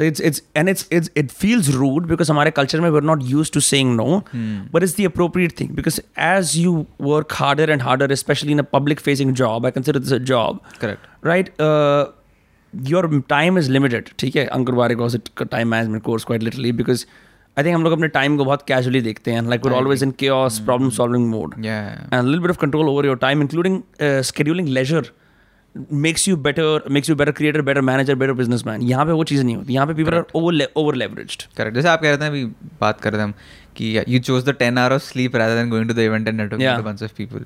[0.00, 3.22] it's it's and it's it's it feels rude because हमारे कल्चर में we are not
[3.22, 7.82] used to saying no but it's the appropriate thing because as you work harder and
[7.82, 11.50] harder specially in a public facing job I consider this job correct right
[12.74, 14.46] your time is limited ठीक है?
[14.46, 15.08] अंकुर बारे को
[15.44, 17.06] time management course quite literally because
[17.58, 20.10] I think हम लोग अपने time को बहुत casually देखते हैं लाइक वर ऑलवेज इन
[20.10, 20.28] के
[20.64, 25.10] problem solving mode and lil bit of control over your time including scheduling leisure
[25.78, 28.32] uh, you better makes you better creator better manager better
[28.66, 31.74] businessman यहाँ पे वो चीज़ नहीं होती। यहाँ पे people are over over leverage correct
[31.74, 32.44] जैसे आप कह रहे थे अभी
[32.80, 33.34] बात कर रहे हैं हम
[33.76, 36.40] कि you chose the ten hour of sleep rather than going to the event and
[36.40, 37.44] networking bunch of people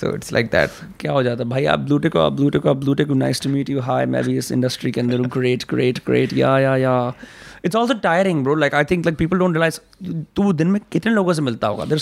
[0.00, 0.70] so it's like that
[1.00, 1.48] क्या हो जाता है?
[1.50, 4.22] भाई आप ब्लू टेक आप ब्लू टेक आप blue tick nice to meet you hi मैं
[4.24, 7.12] भी इस इंडस्ट्री के अंदर great great great yeah yeah yeah
[7.66, 9.78] it's also tiring bro like I think like people don't realise
[10.36, 11.84] तू दिन में कितने लोगों से मिलता होगा?
[11.84, 12.00] देर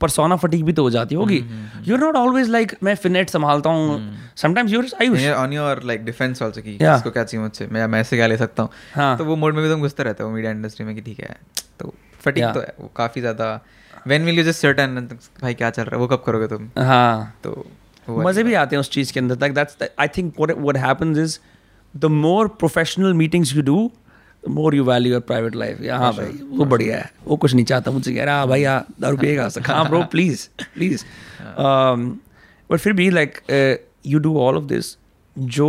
[0.00, 1.38] परसोना फटीक भी तो हो जाती होगी।
[1.86, 4.00] You are not always like मैं फिनेट संभालता हूँ।
[4.36, 6.74] Sometimes you're I on your like defence also कि.
[6.74, 7.66] इसको क्या चाहिए मुझसे?
[7.66, 8.70] मैं मैं ऐसे क्या ले सकता हूँ?
[8.94, 11.20] हाँ। तो वो मोड में भी तुम घुसते रहते हो मीडिया इंडस्ट्री में कि ठीक
[11.20, 11.36] है।
[11.80, 12.54] तो फटीक Yeah.
[12.54, 13.48] तो है वो काफ़ी ज़्यादा
[14.06, 15.08] when will you just certain
[15.42, 16.00] भाई क्या चल रहा है?
[16.00, 16.68] वो कब करोगे तुम?
[16.78, 17.66] हाँ। तो
[18.08, 21.18] मज़े भी आते हैं उस चीज़ के अंदर। Like that's I think what what happens
[21.18, 21.38] is
[21.94, 23.90] the more professional meetings you do
[24.42, 27.64] more you value your private life या हाँ भाई वो बढ़िया है। वो कुछ नहीं
[27.64, 31.04] चाहता मुझसे कह रहा हाँ भाई हाँ दारू पिएगा हाँ ब्रो प्लीज़ प्लीज़
[32.70, 33.38] बट फिर भी like
[34.06, 34.96] you do all of this
[35.36, 35.68] जो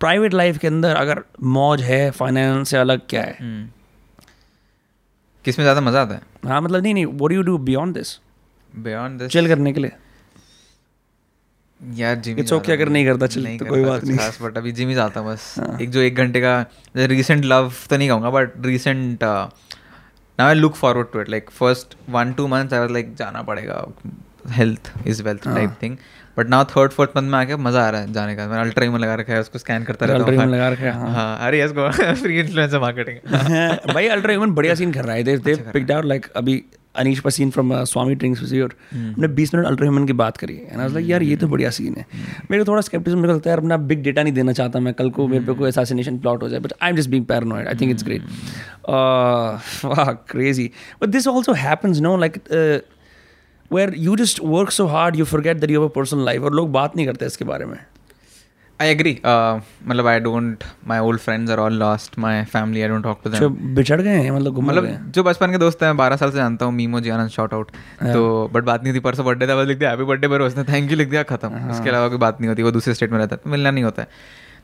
[0.00, 1.22] प्राइवेट लाइफ के अंदर अगर
[1.56, 3.36] मौज है फाइनेंस से अलग क्या है?
[3.40, 3.68] हम्म।
[5.44, 6.22] किसमें ज़्यादा मज़ा आता है?
[6.46, 8.18] हाँ मतलब नहीं नहीं what you do beyond this
[8.74, 9.92] beyond this chill करने के लिए।
[11.82, 14.72] यार जिम It's okay अगर नहीं करता chill, तो कोई बात नहीं। खास बट अभी
[14.72, 16.54] जिम ही जाता हूँ बस। एक जो एक घंटे का
[16.96, 21.96] रीसेंट लव तो नहीं कहूँगा but recent now I look forward to it like first
[22.10, 23.84] one two months I was like जाना पड़ेगा
[24.50, 25.96] health is wealth type thing
[26.38, 28.90] but now third fourth month में आके मज़ा आ रहा है जाने का। मैंने अल्ट्रा
[28.90, 31.10] में लगा रखा है उसको स्कैन करता रहता Ultra हूँ। Human लगा रखा है, हाँ।
[31.14, 35.22] हाँ अरे yes go free influencer marketing भाई अल्ट्रा ह्यूमन बढ़िया सीन कर रहा है।
[35.22, 36.62] They they picked out like अभी
[36.94, 40.80] अनीश पसीन फ्रॉम स्वामी ड्रिंक्स योर हमने 20 मिनट अल्ट्रा ह्यूमन की बात करी। एंड
[40.80, 42.06] आई लाइक यार ये तो बढ़िया सीन है।
[42.50, 44.80] मेरे को थोड़ा स्केप्टिज्म मेरे को लगता है यार अपना बिग डेटा नहीं देना चाहता
[44.80, 47.26] मैं। कल को मेरे पे कोई असैसिनेशन प्लॉट हो जाए। But I am just being
[47.26, 48.22] paranoid I think it's great
[49.84, 50.70] वाह crazy
[51.02, 52.38] but this also happens no like
[53.70, 56.54] where you just work so hard you forget that you have a personal life और
[56.54, 57.76] लोग बात नहीं करते इसके बारे में।
[58.82, 63.04] I agree मतलब I don't my old friends are all lost my family I don't
[63.04, 66.16] talk to जो देम बिछड़ गए हैं मतलब मतलब जो बचपन के दोस्त हैं बारह
[66.16, 67.70] साल से जानता हूँ मीमो जी आनंद शॉट आउट
[68.02, 70.64] तो बट बात नहीं थी परसों बर्थडे था बस लिख दिया हैप्पी बर्थडे पर उसने
[70.64, 71.70] थैंक यू लिख दिया खत्म.
[71.70, 73.84] उसके अलावा कोई बात नहीं होती वो दूसरे स्टेट में रहता है तो मिलना नहीं
[73.84, 74.08] होता है।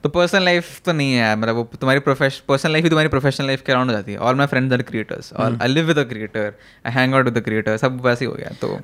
[0.03, 3.46] तो पर्सनल लाइफ तो नहीं है मतलब वो तुम्हारी प्रोफेशन पर्सनल लाइफ ही तुम्हारी प्रोफेशनल
[3.46, 5.99] लाइफ के अराउंड हो जाती है। All my friends are creators और I live with
[5.99, 6.55] a creator
[6.86, 8.78] I hang out with the creator सब वैसे ही हो गया तो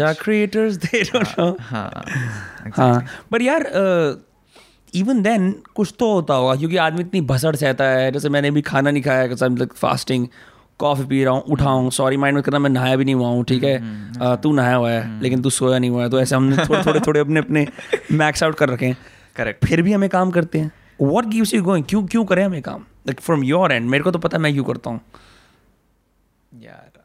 [0.00, 0.78] are creators.
[0.84, 1.60] They don't know.
[1.60, 2.04] हाँ
[2.76, 3.62] हाँ बट यार
[4.94, 8.62] इवन देन कुछ तो होता होगा क्योंकि आदमी इतनी भसड़ सहता है जैसे मैंने भी
[8.62, 10.28] खाना नहीं खाया आई लाइक फास्टिंग
[10.78, 13.44] कॉफ़ी पी रहा हूँ उठाऊँ सॉरी माइंड में करना मैं नहाया भी नहीं हुआ हूँ
[13.44, 13.78] ठीक है?
[14.36, 17.00] तू नहाया हुआ है लेकिन तू सोया नहीं हुआ है तो ऐसे हमने थोड़े थोड़े
[17.06, 17.68] थोड़े अपने अपने
[18.12, 18.96] मैक्स आउट कर रखे हैं।
[19.36, 22.60] करेक्ट फिर भी हमें काम करते हैं। वॉट गिव्स यू गोइंग क्यों क्यों करें हमें
[22.62, 22.80] काम?
[23.06, 25.00] लाइक फ्रॉम योर एंड मेरे को तो पता है मैं क्यों करता हूँ।
[26.52, 26.98] यार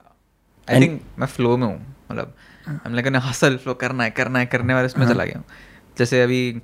[0.67, 2.33] आई थिंक मैं फ्लो में हूँ मतलब
[2.65, 5.45] हम लेकिन हसल फ्लो करना है करना है करने वाले इसमें चला गया हूँ।
[5.97, 6.61] जैसे अभी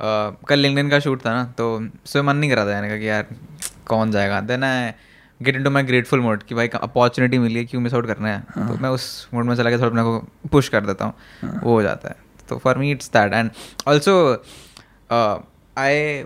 [0.00, 1.66] कल लिंक्डइन का शूट था ना तो
[2.04, 3.26] उसमें मन नहीं करा था जाने का कि यार
[3.86, 4.40] कौन जाएगा?
[4.42, 4.90] Then I
[5.40, 8.40] get into my grateful mode कि भाई अपॉर्चुनिटी मिली है क्यों मिस आउट करना है?
[8.40, 11.14] तो मैं उस मोड में चला के थोड़ा अपने को पुश कर देता हूँ
[11.54, 12.16] वो हो जाता है।
[12.48, 13.50] तो for me it's that and
[13.88, 14.14] also
[15.78, 16.24] I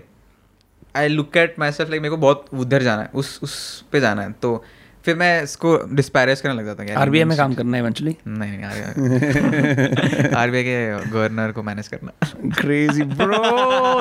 [0.95, 4.21] I look at myself like मेरे को बहुत उधर जाना है उस उस पे जाना
[4.21, 4.63] है तो
[5.05, 8.51] फिर मैं इसको डिस्पैरेज करने लग जाता हूँ आरबीआई में काम करना है इवेंचुअली नहीं
[8.51, 12.11] नहीं आरबीआई आरबीआई के गवर्नर को मैनेज करना।
[12.57, 13.39] Crazy bro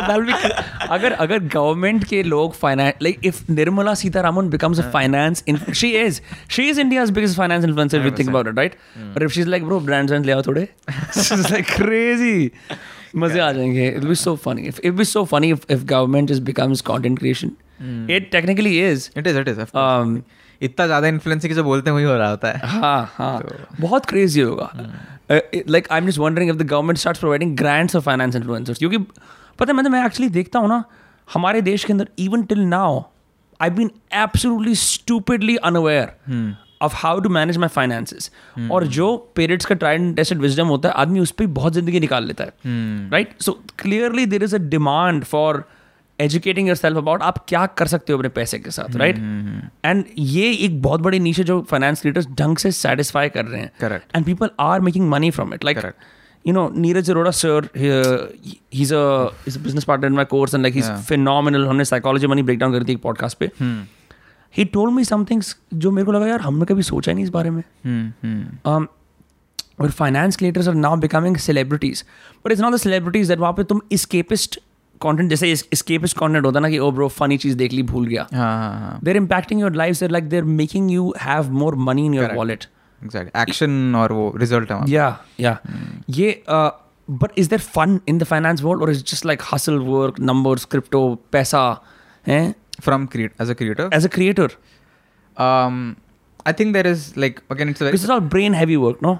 [0.09, 0.33] that'll
[0.91, 5.93] अगर अगर गवर्नमेंट के लोग finance like if Nirmala Sitharaman becomes a finance in, she
[6.03, 6.21] is
[6.57, 8.79] she is India's biggest finance influencer if you think about it right?
[9.15, 10.69] But if she's like bro brands and ले आओ थोड़े
[11.51, 12.39] like crazy.
[13.17, 14.69] मज़े आ जाएँगे। Will be so funny.
[14.69, 17.57] If it will be so funny if, if government just becomes content creation.
[18.11, 19.61] It technically it is it is
[20.63, 23.43] इतना ज़्यादा influence की जो बोलते हैं वही हो रहा होता है। हाँ हाँ।
[23.81, 24.71] बहुत क्रेजी होगा।
[25.31, 28.99] Like I am just wondering if the government start providing grants of finance influencers क्योंकि
[28.99, 30.83] पता है मैं मैं एक्चुअली देखता हूँ ना
[31.33, 33.03] हमारे देश के अंदर even till now
[33.61, 36.13] I been absolutely stupidly unaware
[36.83, 38.31] of how to manage my finances
[38.71, 42.01] और जो पेरेंट्स का ट्राइड एंड टेस्टेड विजडम होता है आदमी उस पर बहुत ज़िंदगी
[42.01, 45.65] निकाल लेता है। Right so clearly there is a demand for
[46.19, 49.17] educating yourself about आप क्या कर सकते हो अपने पैसे के साथ राइट
[49.85, 53.73] एंड ये एक बहुत बड़ी नीचे जो फाइनेंस क्रिएटर्स ढंग से सेटिस्फाई कर रहे हैं।
[53.83, 54.17] Correct.
[54.17, 55.93] And people are making money from it like
[56.45, 57.89] you know Neeraj Arora sir he,
[58.75, 59.01] he's a
[59.45, 61.01] he's a business partner in my course and like he's Yeah.
[61.09, 61.67] phenomenal.
[61.69, 63.71] हमने psychology money breakdown करी थी एक podcast पे। he
[64.55, 67.31] told me some things जो मेरे को लगा यार हमने कभी सोचा ही नहीं इस
[67.31, 67.63] बारे में
[68.67, 68.87] um,
[69.81, 72.05] और finance creators are now becoming celebrities
[72.47, 74.59] but it's not the celebrities that वहाँ पे तुम escapist
[75.01, 78.07] कंटेंट जैसे escapist कंटेंट होता है ना कि ओ ब्रो फनी चीज़ देख ली भूल
[78.07, 81.73] गया हाँ हाँ हाँ they're impacting your lives they're like they're making you have more
[81.91, 82.39] money in your Correct.
[82.39, 82.69] wallet
[83.05, 85.57] exact action और वो रिज़ल्ट है
[86.11, 86.71] ये uh,
[87.09, 90.19] but is there fun in the finance world or is it just like hustle work
[90.31, 91.61] numbers crypto पैसा
[92.27, 92.43] eh?
[92.88, 94.50] from create as a creator as a creator
[95.38, 95.96] um
[96.46, 99.02] i think there is like again it's a very this is all brain heavy work
[99.10, 99.14] no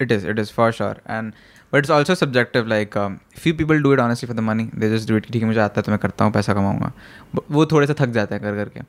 [0.00, 0.96] It is, it is for sure.
[1.06, 1.32] And
[1.70, 2.68] but it's also subjective.
[2.72, 4.70] Like um, few people do it honestly for the money.
[4.72, 5.24] They just do it.
[5.32, 6.92] ठीक है मुझे आता है तो मैं करता हूँ पैसा कमाऊंगा.
[7.34, 8.84] But वो थोड़े से थक जाते हैं कर करके.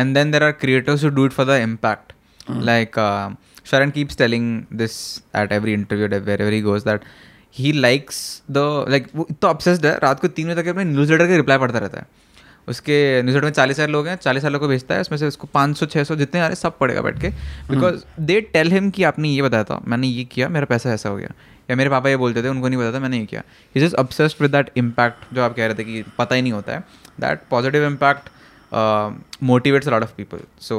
[0.00, 2.12] And then there are creators who do it for the impact.
[2.68, 3.30] Like uh,
[3.64, 4.46] Sharan keeps telling
[4.82, 7.04] this at every interview wherever he goes that
[7.58, 8.64] he likes the
[8.94, 11.58] like वो इतना obsessed है रात को तीन बजे तक अपने न्यूज़ लेटर के रिप्लाई
[11.58, 12.06] पढ़ता रहता है
[12.67, 15.27] उसके न्यूज़ में चालीस हज़ार लोग हैं चालीस हज़ार लोग को भेजता है उसमें से
[15.27, 17.29] उसको पाँच सौ छः सौ जितने आ रहे सब पड़ेगा बैठ के।
[17.69, 21.09] बिकॉज़ दे टेल हिम कि आपने ये बताया था मैंने ये किया मेरा पैसा ऐसा
[21.09, 21.33] हो गया।
[21.69, 23.41] या मेरे पापा ये बोलते थे उनको नहीं पता था मैंने ये किया।
[23.75, 26.53] Is just obsessed with that impact जो आप कह रहे थे कि पता ही नहीं
[26.53, 26.79] होता है।
[27.19, 28.29] That positive impact
[29.43, 30.77] motivates lot of people so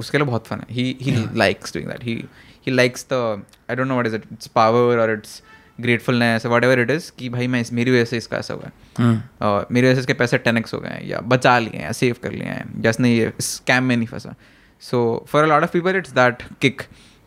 [0.00, 2.14] उसके लिए बहुत फन है। He he likes doing that he
[2.66, 5.42] he likes the I don't know what is it it's power और it's
[5.80, 8.70] gratefulness whatever it is कि भाई मैं इस मेरी वजह से इसका ऐसा हुआ
[9.00, 11.84] है। और मेरी वजह से इसके पैसे टेन हो गए हैं या बचा लिए हैं
[11.84, 14.34] या सेव कर लिए हैं। या इसने ये स्कैम में नहीं फंसा।
[14.82, 16.82] So for a lot of people it's that kick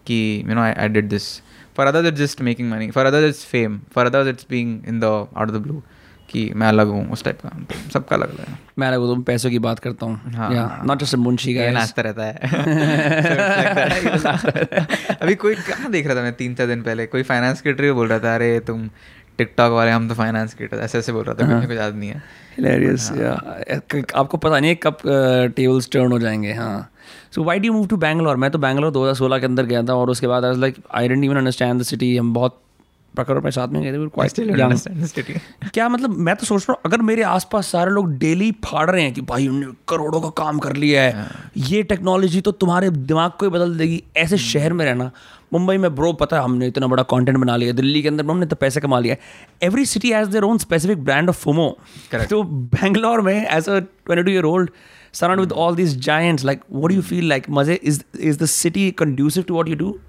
[0.07, 1.31] कि you know I I did this
[1.77, 4.99] for others it's just making money for others it's fame for others it's being in
[4.99, 5.81] the out of the blue
[6.31, 9.23] कि मैं अलग हूँ उस type का। तो सबका अलग अलग है। मैं अलग हूँ
[9.23, 12.33] पैसों की बात करता हूँ। हाँ। नॉट जस्ट मुंशी का नाचता रहता है।
[15.21, 17.05] अभी कोई कहाँ देख रहा था मैं तीन चार दिन पहले?
[17.05, 18.89] कोई फाइनेंस क्रिएटर बोल रहा था अरे तुम
[19.37, 22.09] टिकटॉक वाले हम तो फाइनेंस क्रिएटर ऐसे ऐसे बोल रहा था मुझे कुछ याद नहीं
[22.09, 22.21] है।
[22.57, 23.11] हिलेरियस
[24.15, 24.97] आपको पता नहीं है कब
[25.55, 26.89] टेबल्स टर्न हो जाएँगे हाँ।
[27.35, 30.09] So why do move to Bangalore मैं तो बैंगलोर 2016 के अंदर गया था और
[30.09, 32.61] उसके बाद I like I didn't even understand the city हम बहुत
[33.15, 33.91] प्रकर में साथ में गए
[35.07, 35.33] थे.
[35.73, 39.03] क्या मतलब मैं तो सोच रहा हूँ अगर मेरे आसपास सारे लोग डेली फाड़ रहे
[39.03, 43.31] हैं कि भाई उन्होंने करोड़ों का काम कर लिया है ये टेक्नोलॉजी तो तुम्हारे दिमाग
[43.31, 45.11] को ही बदल देगी ऐसे शहर में रहना।
[45.53, 48.45] मुंबई में ब्रो पता है हमने इतना बड़ा कंटेंट बना लिया दिल्ली के अंदर हमने
[48.45, 49.15] तो पैसे कमा लिया
[49.63, 51.77] every city has their own specific brand of FOMO
[52.15, 54.69] तो बैंगलोर में as a twenty two year old
[55.13, 57.47] surrounded with all these giants like what do you feel like?
[57.49, 57.97] maze is
[58.31, 59.99] is the city conducive to what you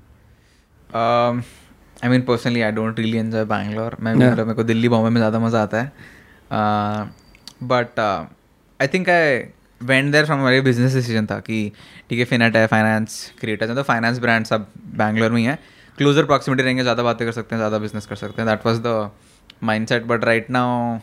[2.02, 4.36] do mean personally I don't I don't Bangalore मैं Yeah.
[4.36, 5.92] मेरे को दिल्ली बॉम्बे में ज़्यादा मज़ा आता है।
[7.64, 9.38] But I think I
[9.80, 11.60] went there from very business decision था कि
[12.10, 15.58] ठीक है फिनेट है फाइनेंस क्रिएटर्स हैं तो फाइनेंस ब्रांड सब बैंगलोर में ही है।
[15.98, 18.80] क्लोजर प्रॉक्सिमिटी रहेंगे ज़्यादा बातें कर सकते हैं ज़्यादा बिज़नेस कर सकते हैं। That was
[18.80, 19.10] the
[19.62, 20.98] mind set but right now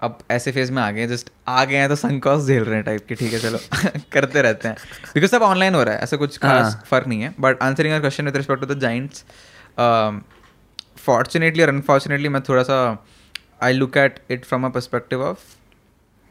[0.00, 2.84] अब ऐसे फ़ेज़ में आ गए जस्ट आ गए हैं तो संकोच झेल रहे हैं
[2.84, 3.58] टाइप के। ठीक है चलो
[4.12, 4.76] करते रहते हैं।
[5.14, 8.00] बिकॉज़ सब ऑनलाइन हो रहा है ऐसा कुछ खास फ़र्क नहीं है। But answering your
[8.00, 9.24] question with respect to the giants
[10.98, 13.06] fortunately और अनफॉर्चुनेटली मैं थोड़ा सा
[13.62, 15.38] I look at it from a perspective of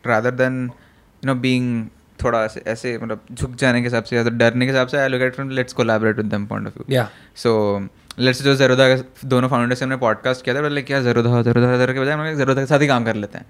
[0.07, 0.71] rather than
[1.25, 1.87] you know being
[2.23, 4.97] थोड़ा ऐसे ऐसे मतलब झुक जाने के हिसाब से या तो डरने के हिसाब से
[4.97, 7.09] I look at from let's collaborate with them point of view yeah.
[7.35, 7.87] So
[8.19, 11.93] let's जो जरूदा के दोनों फाउंडर्स ने पॉडकास्ट किया था बोले क्या जरूदा जरूदा जरूदा
[11.93, 13.45] के बजाय हम जरूदा के साथ ही काम कर लेते हैं।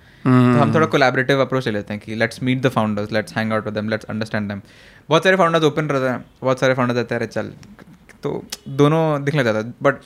[0.53, 3.53] तो हम थोड़ा कोलैबोरेटिव अप्रोच ले लेते हैं कि let's meet the founders let's hang
[3.53, 4.61] out with them let's understand them
[5.09, 7.51] बहुत सारे फाउंडर्स ओपन रहते हैं बहुत सारे फाउंडर्स रहते हैं अरे चल
[8.23, 8.43] तो
[8.81, 10.01] दोनों दिखने जाता है but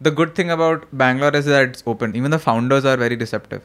[0.00, 3.60] the good thing about Bangalore is that it's open even the founders are very receptive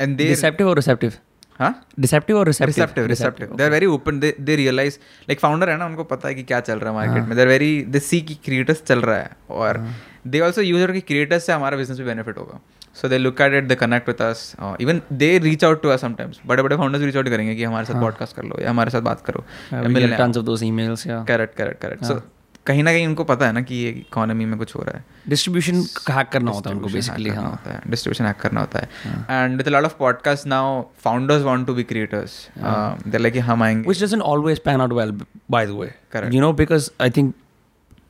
[0.00, 1.14] and they or receptive?
[1.58, 1.70] हाँ
[2.00, 5.86] deceptive or receptive receptive they are very open they they realize like founder है ना
[5.86, 7.36] उनको पता है कि क्या चल रहा है मार्केट में.
[7.36, 9.84] They are very they see की क्रिएटर्स चल रहा है और
[10.26, 12.60] दे ऑल्सो यूज़र की क्रिएटर्स से हमारा बिज़नेस भी बेनिफिट होगा.
[12.94, 16.00] So they look at it they connect with us even they reach out to us
[16.00, 18.90] sometimes बड़े बड़े फाउंडर्स रीच आउट करेंगे कि हमारे साथ पॉडकास्ट कर लो या हमारे
[18.90, 22.20] साथ बात करो we get tons of those correct correct correct so
[22.66, 25.04] कहीं ना कहीं उनको पता है ना कि ये इकोनॉमी में कुछ हो रहा है।
[25.28, 25.76] डिस्ट्रीब्यूशन
[26.10, 28.88] हैक करना होता है उनको बेसिकली हाँ। होता है। डिस्ट्रीब्यूशन हैक करना होता है।
[29.30, 33.82] And with lot of podcast now founders want to be creators they like हम आएँगे.
[33.82, 35.94] Which doesn't always pan out well by the way
[36.34, 37.34] you know because I think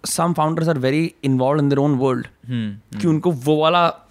[0.07, 2.26] some founders are very involve in their own world
[3.00, 4.01] कि उनको वो वाला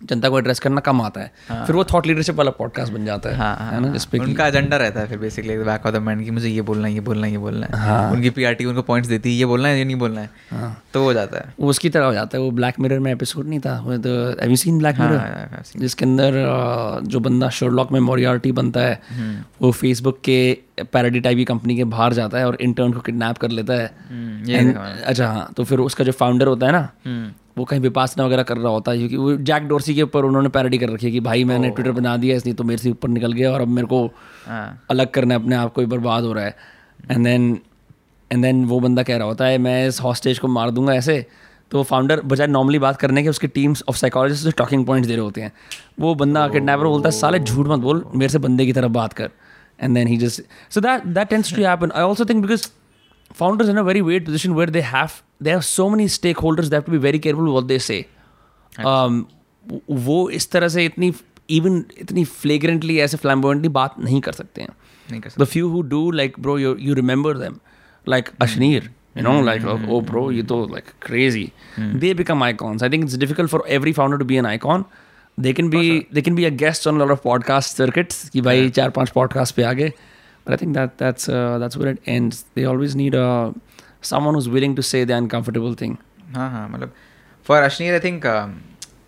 [0.00, 3.04] जनता को address करना कम आता है हाँ। फिर वो थॉट लीडरशिप वाला पॉडकास्ट बन
[3.04, 5.94] जाता है हाँ है ना हाँ, जिसपे उनका एजेंडा रहता है फिर basically back of
[5.94, 8.30] the mind कि मुझे ये बोलना है ये बोलना है ये बोलना है हाँ। उनकी
[8.30, 11.12] पीआरटी उनको पॉइंट्स देती है ये बोलना है ये नहीं बोलना है हाँ। तो हो
[11.12, 13.78] जाता है वो उसकी तरह हो जाता है वो ब्लैक मिरर में एपिसोड नहीं था
[13.80, 15.62] वो तो have you seen Black Mirror.
[15.76, 16.40] जिसके अंदर
[17.04, 20.38] जो बंदा शोरलॉक में मोरियार्टी बनता है हम्म। वो फेसबुक के
[20.92, 23.90] पैराडी टाइप की कंपनी के बाहर जाता है और इंटर्न को किडनैप कर लेता है
[24.10, 24.74] हम्म।
[25.04, 28.42] अच्छा हाँ तो फिर उसका जो फाउंडर होता है ना हम्म, वो कहीं विपासना वगैरह
[28.42, 31.12] कर रहा होता है क्योंकि वो जैक डोरसी के ऊपर उन्होंने पैरोडी कर रखी है
[31.12, 33.68] कि भाई मैंने ट्विटर बना दिया इसलिए तो मेरे से ऊपर निकल गया और अब
[33.68, 34.04] मेरे को
[34.46, 36.56] हाँ। अलग करना है अपने आप को बर्बाद हो रहा है।
[37.10, 37.58] एंड देन
[38.30, 41.24] एंड देन वो बंदा कह रहा होता है मैं इस हॉस्टेज को मार दूँगा ऐसे।
[41.70, 45.14] तो फाउंडर बजाय नॉर्मली बात करने के उसकी टीम्स ऑफ़ साइकोलॉजिस्ट जो टॉकिंग पॉइंट्स दे
[45.14, 45.52] रहे होते हैं।
[46.00, 49.12] वो बंदा किडनैपर बोलता है साले झूठ मत बोल मेरे से बंदे की तरफ़ बात
[49.12, 49.30] कर।
[49.80, 50.42] And then he just
[50.74, 52.66] so that that tends to happen I also think because
[53.40, 55.16] founders in a very weird position where they have
[55.46, 58.00] they have so many stakeholders they have to be very careful what they say
[58.92, 59.24] um,
[59.90, 61.12] वो इस तरह से इतनी
[61.56, 66.38] even इतनी फ्लेग्रेंटली ऐसे फ्लैम्बोइंटली बात नहीं कर सकते हैं the few who do like
[66.46, 67.58] bro you you remember them
[68.14, 71.52] like Ashneer You know, like, like, oh, bro, you तो like crazy.
[71.76, 72.00] mm.
[72.02, 72.82] They become icons.
[72.82, 74.84] I think it's difficult for every founder to be an icon.
[75.46, 75.80] They can be
[76.12, 78.28] they can be a guest on a lot of podcast circuits.
[78.28, 79.92] कि भाई चार पाँच podcast पे आ गए.
[80.48, 82.44] But I think that that's uh, that's where it ends.
[82.54, 83.52] They always need a
[84.10, 85.96] someone who's willing to say the uncomfortable thing.
[86.34, 86.92] हाँ हाँ मतलब
[87.46, 88.24] for Ashneer I think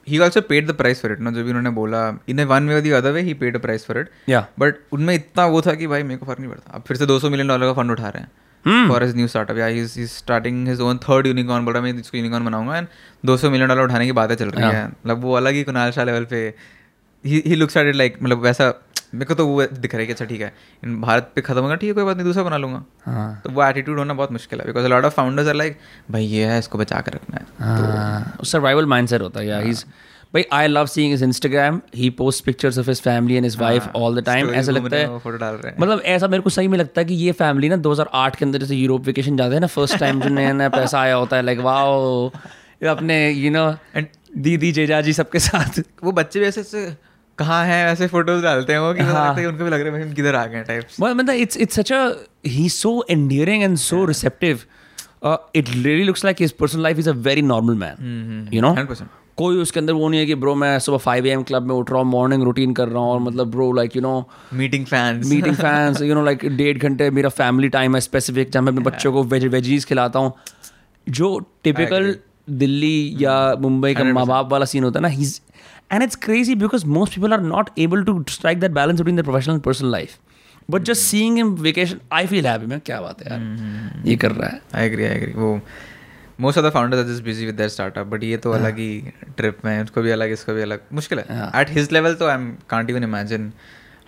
[0.09, 2.81] he also paid the price for it ना जो भी उन्होंने बोला in one way
[2.83, 4.43] the other way he paid the price for it Yeah.
[4.61, 7.07] But उनमें इतना वो था कि भाई मेरे को फ़र्क नहीं पड़ता अब फिर से
[7.07, 8.31] 200 मिलियन डॉलर का फंड उठा रहे हैं
[8.65, 8.89] Hmm.
[8.89, 11.93] For his new startup या he is starting his own third unicorn बोल रहा मैं
[12.01, 12.87] इसको यूनिकॉर्न बनाऊँगा एंड
[13.29, 16.05] 200 मिलियन डॉलर उठाने की बातें चल रही है मतलब वो अलग ही कुनाल शाह
[16.05, 16.43] लेवल पे
[17.25, 18.69] he looks at it like मतलब वैसा
[19.13, 20.53] मेरे को तो वो दिख रहा है कि अच्छा ठीक है
[20.85, 23.41] इन भारत पे खत्म होगा ठीक है कोई बात नहीं दूसरा बना लूँगा। हाँ.
[23.45, 25.79] तो वो एटीट्यूड होना बहुत मुश्किल है because lot of founders are like
[26.11, 29.85] भाई ये है इसको बचा कर रखना है। हाँ, सर्वाइवल माइंडसेट होता है या he's
[30.35, 33.89] भाई I love seeing his Instagram he post pictures of his family and his wife
[33.97, 36.51] all the time ऐसा लगता है। हैं, photo डाल रहे हैं। मतलब ऐसा मेरे को
[36.51, 39.55] सही में लगता है कि ये फैमिली ना 2008 के अंदर जैसे यूरोप वेकेशन जाते
[39.55, 42.29] हैं ना फ़र्स्ट टाइम जो नया नया पैसा आया होता है लाइक वाओ
[42.89, 43.71] अपने यू नो
[44.37, 46.63] दीदी जेजा जी सबके साथ। वो बच्चे भी ऐसे
[47.41, 50.03] कहाँ हैं ऐसे फ़ोटोज़ डालते हैं वो कि हाँ। है उनको भी लग रहा है
[50.03, 52.03] हम किधर आ गए टाइप्स मतलब it's it's such a
[52.51, 54.69] he's so endearing and so receptive.
[55.23, 57.99] Uh, it really looks like his personal life is a very normal man.
[58.51, 59.17] You know, 100%.
[59.37, 61.91] कोई उसके अंदर वो नहीं है कि ब्रो मैं सुबह फाइव एम क्लब में उठ
[61.91, 64.13] रहा हूँ मॉर्निंग रूटीन कर रहा हूँ और मतलब bro like you know
[64.55, 68.65] meeting fans meeting fans you know like डेढ़ घंटे मेरा फैमिली टाइम है स्पेसिफिक जहाँ
[68.65, 70.33] मैं अपने बच्चों को वेज वेजीज खिलाता हूँ
[71.07, 72.15] जो टिपिकल
[72.65, 75.33] दिल्ली या मुंबई का माँ बाप वाला सीन होता है ना he's
[75.91, 79.29] and it's crazy because most people are not able to strike that balance between their
[79.29, 80.19] professional and personal life.
[80.69, 82.83] But just seeing him vacation I feel happy man.
[82.87, 85.49] क्या बात है यार। ये कर रहा है। आई एग्री आई एग्री वो
[86.41, 89.13] most of the founders are just busy with their startup but ये तो अलग ही
[89.37, 92.35] ट्रिप में उसको भी अलग इसको भी अलग। मुश्किल है। एट हिज लेवल तो I
[92.35, 93.53] am can't even imagine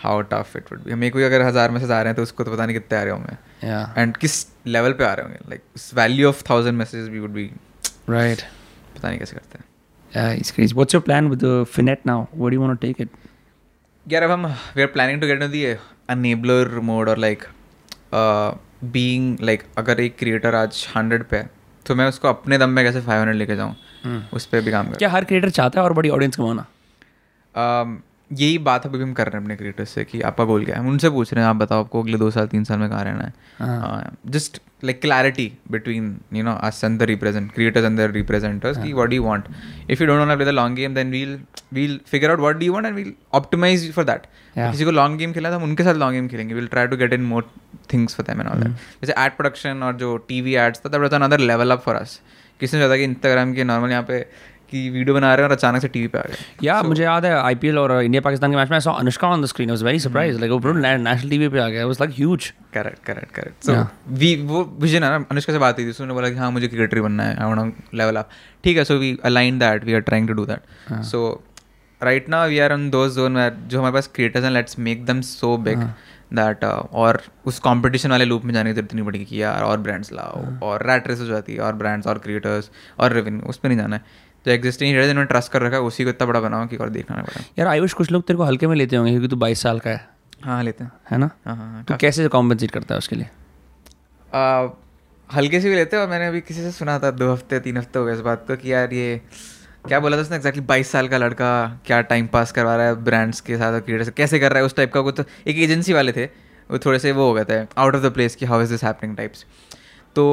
[0.03, 2.45] how tough it would be मेरे को अगर हज़ार मैसेज आ रहे हैं तो उसको
[2.45, 5.39] तो पता नहीं कितने आ रहे होंगे। एंड किस लेवल पे आ रहे होंगे?
[5.49, 5.63] Like
[5.95, 7.51] value of thousand message भी वुड बी
[8.11, 8.43] right.
[8.97, 9.65] पता नहीं कैसे करते हैं।
[10.15, 10.77] Yeah it's crazy.
[10.79, 12.17] What's your plan with the Finet now?
[12.33, 13.09] Where do you want to take it?
[14.23, 14.47] अब हम
[14.77, 15.65] we are planning to get in the
[16.11, 17.45] enabler mode like
[18.85, 21.51] being like अगर एक creator आज हंड्रेड पे है
[21.87, 23.75] तो मैं उसको अपने दम में कैसे फाइव हंड्रेड लेके जाऊँ?
[24.35, 26.67] उस पर भी काम कर। क्या हर क्रिएटर चाहता है और बड़ी ऑडियंस कमाना?
[27.63, 27.91] Um,
[28.33, 30.81] यही बात अभी हम कर रहे हैं अपने क्रिएटर्स से कि आपका गोल क्या है?
[30.81, 33.05] हम उनसे पूछ रहे हैं आप बताओ आपको अगले दो साल तीन साल में कहाँ
[33.05, 34.11] रहना है?
[34.27, 38.93] Just like clarity between you know us and the represent creators and the representers की
[38.93, 39.45] what do want
[39.91, 41.39] if you don't want play the long game then we'll
[41.75, 44.27] we'll figure out what do want and we'll optimize for that
[44.57, 46.97] किसी को long game खेला तो हम उनके साथ long game खेलेंगे। Will try to
[46.97, 47.51] get in more
[47.93, 48.73] things for them and all that
[49.03, 52.21] जैसे ad production और जो टीवी एड्स था that was another level up for us
[52.61, 54.19] किसने सोचा कि इंस्टाग्राम के नॉर्मल यहाँ पे
[54.73, 57.03] कि वीडियो बना रहे हैं और अचानक से टीवी पे आ गए। या so, मुझे
[57.03, 59.71] याद है आईपीएल और इंडिया पाकिस्तान के मैच में I saw Anushka on the screen
[59.71, 61.87] was very surprise like वो नेशनल टीवी पे आ गया.
[61.87, 65.79] Was like huge correct correct correct so we वो विजन है ना अनुष्का से बात
[65.79, 67.37] हुई थी उसने बोला कि हाँ मुझे क्रिकेटर बनना है.
[67.37, 68.29] आई वांट लेवल अप
[68.65, 71.43] ठीक है so we align that we are trying to do that so
[72.01, 75.05] right now we are on दो जोन वेयर जो हमारे पास क्रिएटर्स हैं let's make
[75.07, 75.83] them so big
[76.35, 79.79] that और उस कंपटीशन वाले लूप में जाने की ज़रूरत नहीं पड़ेगी कि यार और
[79.81, 82.71] ब्रांड्स लाओ और रैट रेस हो जाती है और ब्रांड्स और क्रिएटर्स
[83.01, 85.83] और रेवेन्यू उस पर नहीं जाना है। जो एग्जिस्टिंग हीरो जिन्होंने ट्रस्ट कर रखा है
[85.83, 88.37] उसी को इतना बड़ा बनाओ कि और देखना ना पड़े। यार आयुष कुछ लोग तेरे
[88.37, 90.09] को हल्के में लेते होंगे क्योंकि तू बाईस साल का है।
[90.45, 91.31] हाँ लेते हैं। है ना?
[91.47, 93.29] हाँ हाँ तो कैसे कॉम्पनसेट करता है उसके लिए?
[94.35, 94.69] आ,
[95.31, 97.77] हल्के से भी लेते हैं और मैंने अभी किसी से सुना था दो हफ़्ते तीन
[97.77, 99.21] हफ़्ते हो गए इस बात को कि यार ये
[99.89, 101.51] क्या बोला था उसने एक्जैक्टली बाईस साल का लड़का
[101.87, 104.59] क्या टाइम पास करवा रहा है ब्रांड्स के साथ और क्रिएटर से कैसे कर रहा
[104.59, 106.25] है उस टाइप का कुछ तो एक एजेंसी वाले थे
[106.71, 108.85] वो थोड़े से वो हो गए थे आउट ऑफ़ द प्लेस कि how is this
[108.85, 109.45] happening types
[110.17, 110.25] तो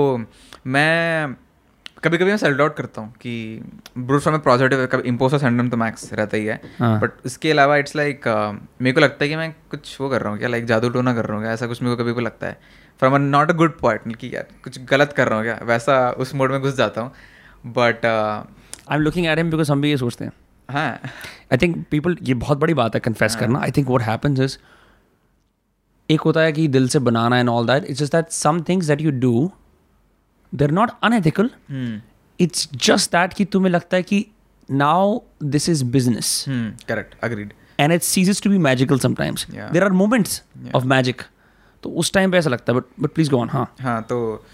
[0.68, 1.36] मैं
[2.04, 3.62] कभी कभी मैं सेल्फ आउट करता हूँ कि
[3.98, 7.76] ब्रूट में पॉजिटिव कभी इम्पोस्टर सिंड्रोम तो मैक्स रहता ही है हाँ। बट इसके अलावा
[7.78, 8.28] इट्स लाइक
[8.82, 11.14] मेरे को लगता है कि मैं कुछ वो कर रहा हूँ क्या लाइक जादू टोना
[11.14, 12.58] कर रहा हूँ क्या ऐसा कुछ मेरे को कभी को लगता है।
[13.00, 16.00] From a not a good point कि यार कुछ गलत कर रहा हूँ क्या वैसा
[16.20, 17.12] उस मोड में घुस जाता हूँ।
[17.68, 20.32] But I am looking at him because हम भी ये सोचते हैं।
[20.70, 20.90] हाँ।
[21.52, 24.58] आई थिंक पीपल ये बहुत बड़ी बात है कन्फेस करना। I think what happens is
[26.10, 28.88] एक होता है कि दिल से बनाना and all that it's just that some things
[28.88, 29.52] that you do
[30.54, 31.50] they are not unethical
[32.40, 34.26] it's just that कि तुम्हें लगता है कि
[34.72, 36.46] now this is business
[36.88, 40.44] correct agreed and it ceases to be magical sometimes there are moments
[40.76, 41.22] of magic
[41.84, 43.76] तो उस time पे ऐसा लगता है but but please go on हाँ.
[43.82, 44.46] हाँ तो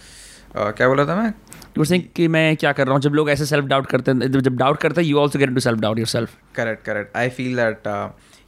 [0.50, 1.34] uh, क्या बोला था मैं?
[1.78, 3.02] यू थिंक कि मैं क्या कर रहा हूँ?
[3.02, 5.60] जब लोग ऐसे सेल्फ डाउट करते हैं जब डाउट करते हैं you also get to
[5.60, 7.88] self doubt your self correct correct I feel that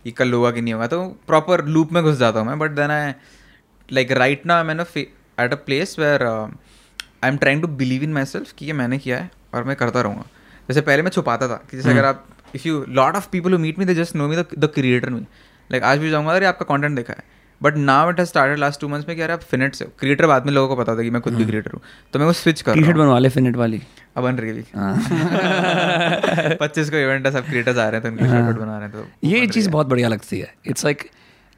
[0.05, 2.71] ये कल होगा कि नहीं होगा तो प्रॉपर लूप में घुस जाता हूँ मैं but
[2.71, 3.13] then I
[3.91, 4.83] like right ना मैंने
[5.39, 6.23] at a place where
[7.23, 9.75] I am trying to believe in my self कि ये मैंने किया है और मैं
[9.75, 10.25] करता रहूँगा।
[10.69, 13.57] जैसे पहले मैं छुपाता था कि जैसे अगर आप if you lot of people who
[13.59, 15.21] meet me they just know me the creator me
[15.69, 17.23] like आज भी जाऊँगा अरे आपका कॉन्टेंट देखा है।
[17.61, 20.25] But now it has started last two months में कि यार आप फिनेट से क्रिएटर
[20.27, 21.81] बाद में लोगों को पता था कि मैं खुद भी क्रिएटर हूँ।
[22.13, 23.81] तो मैं वो स्विच कर टी बनवा ले फिनेट वाली।
[24.17, 28.25] अब बन रही हाँ। पच्चीस को इवेंट है सब क्रिएटर्स आ रहे हैं तो उनकी
[28.25, 31.09] शर्ट बना रहे हैं तो हाँ। ये चीज़ बहुत बढ़िया लगती है। इट्स लाइक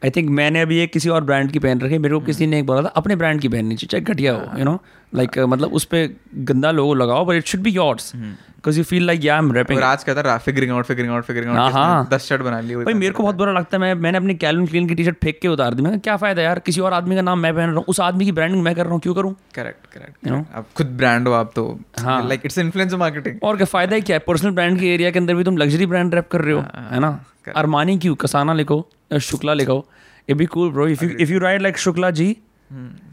[0.01, 2.59] आई थिंक मैंने अभी एक किसी और ब्रांड की पहन रखी मेरे को किसी ने
[2.59, 4.79] एक बोला था अपने ब्रांड की पहननी चाहिए चाहे घटिया हो यू नो
[5.13, 6.15] लाइक मतलब उस पर
[6.51, 9.51] गंदा लोगो लगाओ but it should be yours because you feel like या आई एम
[9.53, 12.41] रैपिंग और आज कहता रहा figuring out figuring out figuring हाँ, आउट हाँ। दस शर्ट
[12.41, 14.95] बना ली भाई मेरे को बहुत बुरा लगता है मैं मैंने अपनी कैलन क्लीन की
[14.95, 17.39] टी शर्ट फेंक के उतार दी। मैं क्या फ़ायदा यार किसी और आदमी का नाम
[17.39, 19.35] मैं पहन रहा हूँ उस आदमी की ब्रांडिंग मैं कर रहा हूँ क्यों करूँ?
[19.55, 20.45] Correct correct You know?
[20.55, 24.01] आप खुद ब्रांड हो आप तो। हाँ। लाइक इट्स इन्फ्लुएंसर मार्केटिंग और क्या फ़ायदा ही
[24.01, 24.23] क्या है?
[24.27, 26.99] पर्सनल ब्रांड के एरिया के अंदर भी तुम लग्जरी ब्रांड रैप कर रहे हो है
[26.99, 27.19] ना?
[27.55, 28.15] अरमानी क्यों?
[28.15, 29.85] कसाना लिखो। या शुक्ला लिखो
[30.27, 32.35] ये भी cool bro if you if you write like Shukla ji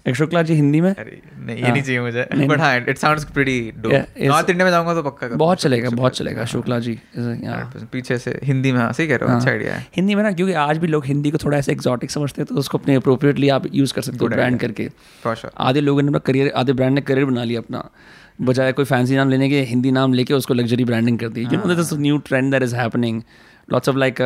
[0.08, 0.90] एक शुक्ला जी हिंदी में?
[0.90, 4.70] अरे नहीं ये नहीं चाहिए मुझे। बट हाँ it sounds pretty dope north India में
[4.70, 7.62] जाऊँगा तो पक्का। बहुत चलेगा बहुत चलेगा शुक्ला जी yeah.
[7.72, 10.22] 100% पीछे से हिंदी में हाँ सही कह रहे हो अच्छा आइडिया है। हिंदी में
[10.22, 12.94] ना क्योंकि आज भी लोग हिंदी को थोड़ा ऐसे एक्सॉटिक समझते हैं तो उसको अपने
[12.94, 14.88] अप्रोप्रिएटली आप यूज़ कर सकते हो ब्रांड करके।
[15.22, 17.88] फॉर श्योर आधे लोगों ने अपना करियर आधे ब्रांड ने करियर बना लिया अपना।
[18.42, 21.58] बजाय कोई फैंसी नाम लेने के हिंदी नाम लेके उसको लग्जरी ब्रांडिंग कर दी you
[21.58, 23.22] know this new trend that is happening
[23.72, 24.16] lots of like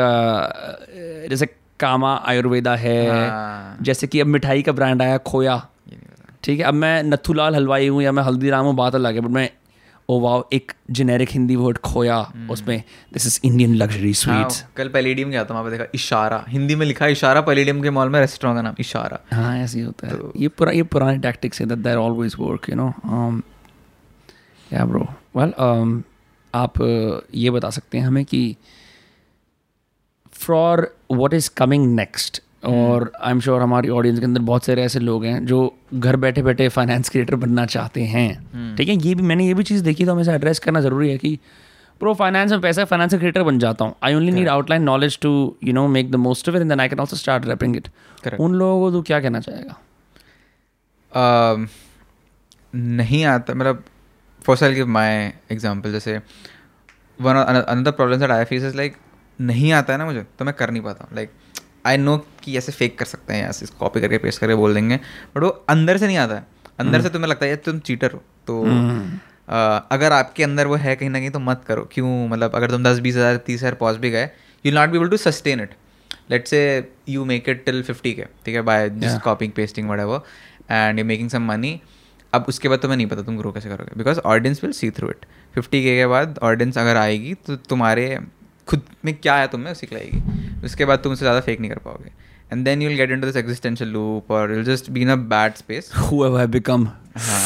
[1.31, 1.47] जैसे
[1.81, 5.57] कामा आयुर्वेदा है हाँ। जैसे कि अब मिठाई का ब्रांड आया खोया।
[6.43, 9.31] ठीक है अब मैं नथुलाल हलवाई हूँ या मैं हल्दीराम हूँ बात अलग है बट
[9.31, 9.49] मैं
[10.09, 12.19] ओ वाओ एक जेनेरिक हिंदी वर्ड खोया
[12.51, 12.83] उसमें
[13.13, 16.75] this is Indian luxury sweets हाँ, कल पैलेडियम गया था वहाँ पे देखा इशारा। हिंदी
[16.75, 20.07] में लिखा इशारा पैलेडियम के मॉल में रेस्टोरेंट का नाम इशारा। हाँ ऐसे ही होता
[20.07, 22.89] है। तो, ये पूरा ये पुराने टैक्टिक्स है that there always work you know
[24.73, 26.03] या ब्रो वेल
[26.55, 28.57] आप uh, ये बता सकते हैं हमें कि
[30.41, 30.81] for
[31.13, 35.01] what is coming next और आई एम श्योर हमारी ऑडियंस के अंदर बहुत सारे ऐसे
[35.01, 35.59] लोग हैं जो
[35.95, 38.95] घर बैठे बैठे फाइनेंस क्रिएटर बनना चाहते हैं। ठीक है?
[38.97, 41.39] ये भी मैंने ये भी चीज़ देखी तो हमें एड्रेस करना ज़रूरी है कि
[42.01, 45.31] प्रो फाइनेंस में पैसा फाइनेंस क्रिएटर बन जाता हूँ। I only need outline knowledge to
[45.65, 47.89] you know make the most of it and then I can also start rapping it
[48.41, 49.77] उन लोगों को तो क्या कहना चाहेगा?
[51.13, 51.69] Um,
[52.75, 53.85] नहीं आता मतलब
[54.43, 55.15] for I give my
[55.53, 56.17] example जैसे
[57.19, 58.97] one another problem that I face is like
[59.41, 61.31] नहीं आता है ना मुझे तो मैं कर नहीं पाता लाइक
[61.87, 64.97] आई नो कि ऐसे फेक कर सकते हैं ऐसे कॉपी करके पेस्ट करके बोल देंगे
[65.37, 66.47] बट वो अंदर से नहीं आता है।
[66.81, 70.95] अंदर से तुम्हें लगता है तुम चीटर हो। तो अ, अगर आपके अंदर वो है
[70.97, 72.29] कहीं ना कहीं तो मत करो। क्यों?
[72.29, 74.29] मतलब अगर तुम दस बीस हज़ार तीस हज़ार पहुँच भी गए
[74.65, 75.75] you not be able to sustain it
[76.31, 76.61] let's say
[77.09, 78.63] you make it till fifty K ठीक है?
[78.63, 80.21] By just copying pasting whatever
[80.71, 81.81] and you making some money
[82.33, 83.97] अब उसके बाद तुम्हें नहीं पता तुम ग्रो कैसे करोगे?
[83.97, 85.25] Because audience will see through it
[85.55, 88.07] fifty K बाद ऑडियंस अगर आएगी तो तुम्हारे
[88.71, 90.23] खुद में क्या है तुम्हें उसी लाएगी
[90.65, 92.11] उसके बाद तुम उससे ज़्यादा फेक नहीं कर पाओगे
[92.53, 95.17] and then you'll get in to this existential loop और you'll just be in a
[95.35, 96.87] bad space whoever I become
[97.19, 97.41] हाँ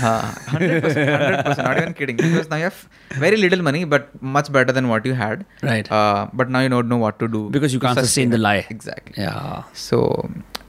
[0.00, 3.84] हाँ hundred percent hundred percent not even kidding because now you have very little money
[3.94, 4.02] but
[4.36, 5.88] much better than what you had right
[6.40, 9.24] but now you don't know what to because you can't sustain sustain the lie exactly
[9.24, 10.00] yeah So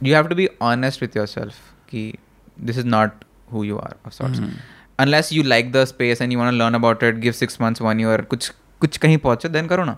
[0.01, 1.57] you have to be honest with yourself.
[1.89, 2.03] Ki
[2.69, 4.39] this is not who you are of sorts.
[4.39, 4.79] mm-hmm.
[4.99, 7.81] Unless you like the space and you want to learn about it, give six months,
[7.81, 8.51] one year, कुछ
[8.82, 9.97] कुछ कहीं पहुँचे then करो ना।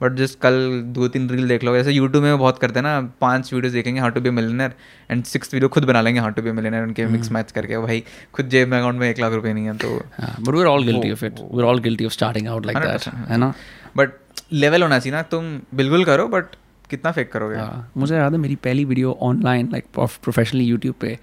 [0.00, 0.54] But just कल
[0.94, 4.00] दो तीन reel देख लो जैसे यूट्यूब में बहुत करते हैं ना पाँच वीडियोस देखेंगे
[4.00, 4.72] how to be millionaire
[5.10, 8.02] and six video खुद बना लेंगे हाउ टू बी मिलनर उनके मिक्स मैच करके। भाई
[8.34, 10.34] खुद जेब में अकाउंट में एक लाख रुपए नहीं है तो yeah.
[10.40, 11.40] but we're all guilty of it.
[11.52, 13.52] we're all guilty of starting out like that 100%, है ना?
[13.96, 14.12] बट
[14.52, 16.56] लेवल होना चाहिए ना तुम बिल्कुल करो बट
[16.90, 17.56] कितना फेक करोगे?
[17.56, 21.18] हाँ, मुझे याद है मेरी पहली video online like professionally YouTube पे।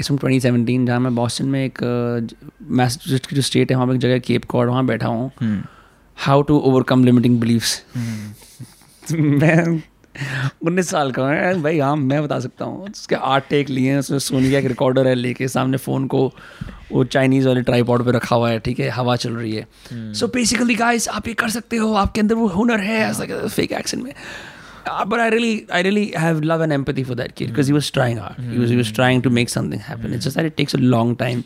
[0.00, 4.18] इसमें 2017 जहाँ मैं बॉस्टन में एक की जो स्टेट है वहाँ पे एक जगह
[4.26, 5.62] केप कॉर्ड वहाँ बैठा हूँ। हम्म।
[6.16, 7.82] How to overcome limiting beliefs
[9.12, 9.64] मैं
[10.66, 13.98] उन्नीस साल का हूँ भाई हाँ मैं बता सकता हूँ। उसके आठ टेक लिए हैं
[13.98, 16.26] उसमें सोनी का एक रिकॉर्डर है लेके सामने फ़ोन को
[16.92, 18.88] वो चाइनीज़ वाले ट्राईपॉड पे रखा हुआ है ठीक है?
[18.88, 22.46] हवा चल रही है। सो बेसिकली गाइस आप ये कर सकते हो। आपके अंदर वो
[22.48, 24.12] हुनर है ऐसा फेक एक्शन में।
[24.88, 27.72] Uh, but I really, I really have love and empathy for that kid because he
[27.76, 28.36] was trying hard.
[28.50, 30.12] He was, he was trying to make something happen.
[30.18, 31.40] It's just that it takes a long time.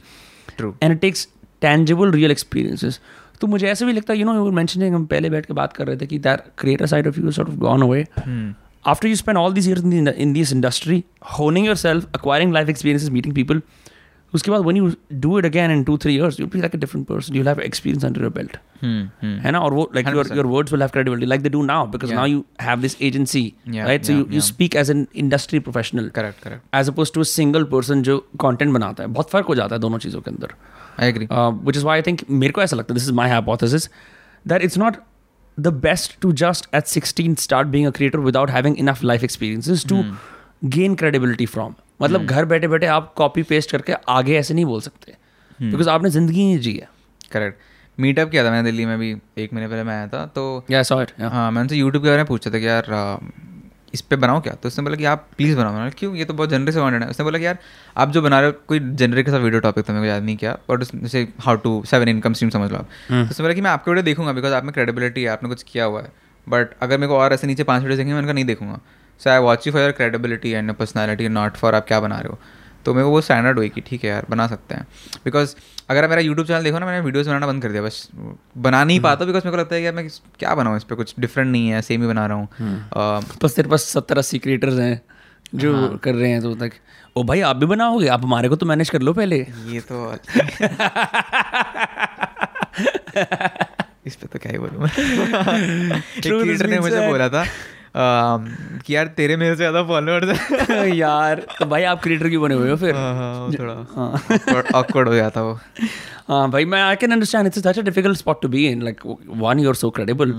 [0.56, 1.26] True and it takes
[1.62, 3.00] tangible real experiences
[3.40, 5.72] तो मुझे ऐसे भी लगता है you know you mentioning हम पहले बैठ के बात
[5.72, 8.06] कर रहे थे कि that creator side of you sort of gone away
[8.84, 11.02] after you spend all this years in this industry
[11.38, 13.62] honing your self acquiring life experiences meeting people
[14.34, 16.78] उसके बाद when you do it again in two three years you be like a
[16.78, 18.56] different person you have experience under your belt
[19.44, 19.58] है ना?
[19.58, 22.26] और वो like your your words will have credibility like they do now because now
[22.26, 26.88] you have this agency right so you speak as an industry professional correct correct as
[26.88, 29.08] opposed to single person जो content बनाता है.
[29.08, 30.54] बहुत फ़र्क हो जाता है दोनों चीज़ों के अंदर.
[31.00, 31.26] I agree
[31.66, 33.88] which is why I think मेरे को ऐसा लगता है this is my hypothesis
[34.44, 34.96] that it's not
[35.58, 39.82] the best to just at 16 start being a creator without having enough life experiences
[39.92, 39.98] to
[40.62, 44.80] gain credibility from मतलब घर बैठे बैठे आप कॉपी पेस्ट करके आगे ऐसे नहीं बोल
[44.80, 45.16] सकते।
[45.60, 46.88] बिकॉज़ आपने ज़िंदगी नहीं जी है।
[47.32, 47.58] करेक्ट
[47.98, 50.82] मीटअप किया था मैंने दिल्ली में भी एक महीने पहले मैं आया था तो या
[50.82, 52.84] सॉ इट हाँ मैं उनसे यूट्यूब के बारे में पूछा था कि यार
[53.94, 54.52] इस पर बनाओ क्या?
[54.52, 56.14] तो उसने बोला कि आप प्लीज़ बनाओ। मैंने क्यों?
[56.16, 57.58] ये तो बहुत जनरल से कंटेंट है। उसने बोला कि यार
[57.96, 60.22] आप जो बना रहे हो कोई जनरल का सा वीडियो टॉपिक था मेरे को याद
[60.22, 63.44] नहीं किया बट उससे how to seven income stream समझ लो आप। हम्म। तो उसने
[63.44, 66.02] बोला कि मैं आपके वीडियो देखूँगा बिकॉज़ आप में क्रेडिबिलिटी है आपने कुछ किया हुआ
[66.02, 66.12] है।
[66.46, 68.80] बट अगर मेरे को और ऐसे नीचे पाँच वीडियो देखेंगे मैं उनका नहीं देखूँगा।
[69.20, 72.28] So I watch you for your credibility and personality not for आप क्या बना रहे
[72.28, 72.38] हो।
[72.84, 74.86] तो मेरे को वो स्टैंडर्ड हुई कि ठीक है यार बना सकते हैं।
[75.24, 75.54] बिकॉज़
[75.90, 78.08] अगर मेरा यूट्यूब चैनल देखो ना मैंने वीडियोस बनाना बंद कर दिया बस
[78.58, 80.08] बना नहीं पाता बिकॉज़ मेरे को लगता है कि मैं
[80.38, 82.48] क्या बनाऊँ इस पर कुछ डिफरेंट नहीं है सेम ही बना रहा हूँ।
[83.42, 85.00] बस तेरे पास सत्तर अस्सी क्रिएटर्स हैं
[85.54, 86.72] जो हाँ। कर रहे हैं तो तक।
[87.16, 88.06] ओ भाई आप भी बनाओगे?
[88.08, 90.14] आप हमारे को तो मैनेज कर लो पहले। ये तो
[94.06, 94.90] इस पे तो क्या ही बोलूँ मैं।
[95.98, 97.44] एक ने मुझे बोला था
[97.96, 100.38] कि यार तेरे मेरे से ज़्यादा फॉलोअर्स
[100.70, 102.94] है। यार तो भाई आप क्रिएटर क्यों बने हुए हो फिर?
[102.94, 105.58] हाँ, हाँ, थोड़ा हाँ। ऑकवर्ड हो जाता वो।
[106.28, 109.00] हाँ भाई मैं I can understand it's such a difficult spot to be in like
[109.36, 110.32] one you're so credible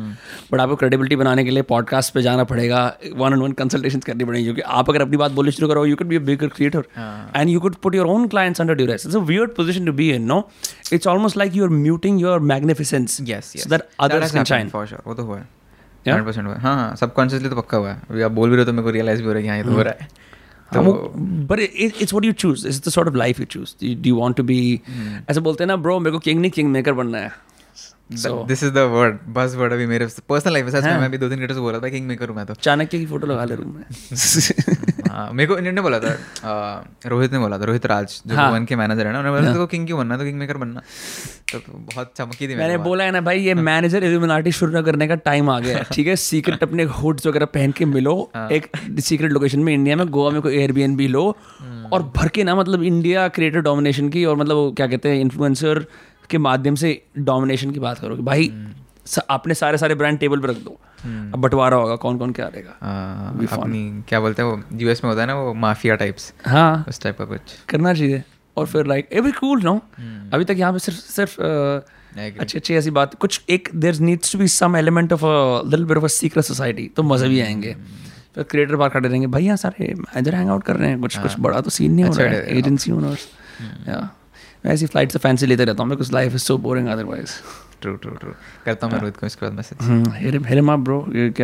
[0.52, 2.86] but आपको क्रेडिबिलिटी बनाने के लिए पॉडकास्ट पे जाना पड़ेगा
[3.16, 5.95] वन ऑन वन कंसल्टेशन करनी पड़ेगी क्योंकि आप अगर अपनी बात बोलनी शुरू करो you
[5.95, 6.84] can be a bigger creator
[7.36, 10.12] and you could put your own clients under duress it's a weird position to be
[10.12, 10.49] in no
[10.93, 14.70] it's almost like you are muting your magnificence yes that others can shine.
[14.70, 15.61] For sure वो तो हुआ है?
[16.08, 18.66] Hundred percent हुआ हाँ। हाँ subconsciously तो पक्का हुआ है। अभी आप बोल भी रहे
[18.66, 19.93] हो तो मेरे को रियलाइज़ भी हो रहा है यहाँ हाँ ये तो हो रहा
[20.02, 20.08] है।
[20.72, 20.84] हाँ,
[25.30, 27.32] ऐसे बोलते हैं ना ब्रो मेरे को किंग नहीं किंग मेकर बनना है.
[28.12, 29.18] So this is the word
[29.55, 31.72] buzzword अभी मेरे पर्सनल लाइफ में सच में हाँ। मैं भी दो तीन क्रिएटर्स बोल
[31.72, 33.84] रहा था किंग मेकर हूँ मैं तो। चाणक्य की फ़ोटो लगा ले रूम में।
[35.12, 36.12] हाँ मेरे को इन्होंने बोला था
[37.05, 39.53] रोहित ने बोला था रोहित राज जो हाँ। भुवन के मैनेजर है ना उन्होंने बोला
[39.53, 40.82] तो किंग क्यों बनना तो किंग मेकर बनना।
[41.53, 44.82] तो तो बहुत चमकी थी मैंने बोला है ना भाई ये मैनेजर इल्यूमिनाटी शुरू न
[44.82, 46.16] करने का टाइम आ गया है ठीक है?
[46.16, 48.16] सीक्रेट अपने हुड्स वगैरह पहन के मिलो
[48.51, 48.68] एक
[48.99, 51.26] सीक्रेट लोकेशन में इंडिया में गोवा में कोई एयरबीएनबी लो
[51.93, 55.22] और भर के ना मतलब इंडिया क्रिएटर डोमिनेशन की और मतलब वो क्या कहते हैं
[55.22, 55.86] इन्फ्लुएंसर
[56.32, 58.21] के माध्यम से डोमिनेशन की बात करोगे?
[58.23, 58.51] भाई
[59.05, 62.45] स- आपने सारे सारे ब्रांड टेबल पे रख दो। अब बंटवारा होगा कौन कौन क्या
[62.45, 66.86] अ, अपनी क्या बोलते हैं वो यूएस में होता है ना वो माफिया टाइप्स हाँ।
[66.89, 68.23] उस टाइप का कुछ। करना चाहिए।
[68.57, 69.73] और फिर लाइक ए भी कूल नो
[70.34, 71.36] अभी तक यहाँ पे सिर्फ़ सिर्फ़.
[72.39, 75.21] अच्छी अच्छी ऐसी बात कुछ एक there needs to be some element of
[75.65, 77.75] little bit of a secret society तो मज़े भी आएँगे।
[78.36, 81.17] फिर क्रिएटर बाहर खड़े रहेंगे भाई यहाँ सारे मैनेजर हैंग आउट कर रहे हैं कुछ
[81.17, 83.27] कुछ बड़ा तो सीन नहीं हो अच्छा रहा है एजेंसी ओनर्स
[83.88, 83.97] या
[84.66, 87.32] मैं ऐसी फ़्लाइट से फैंसी लेते रहता हूँ because life is so boring otherwise
[87.82, 88.34] true true true
[88.66, 90.03] करता हूँ मैं रोहित को इसके बाद message Hmm,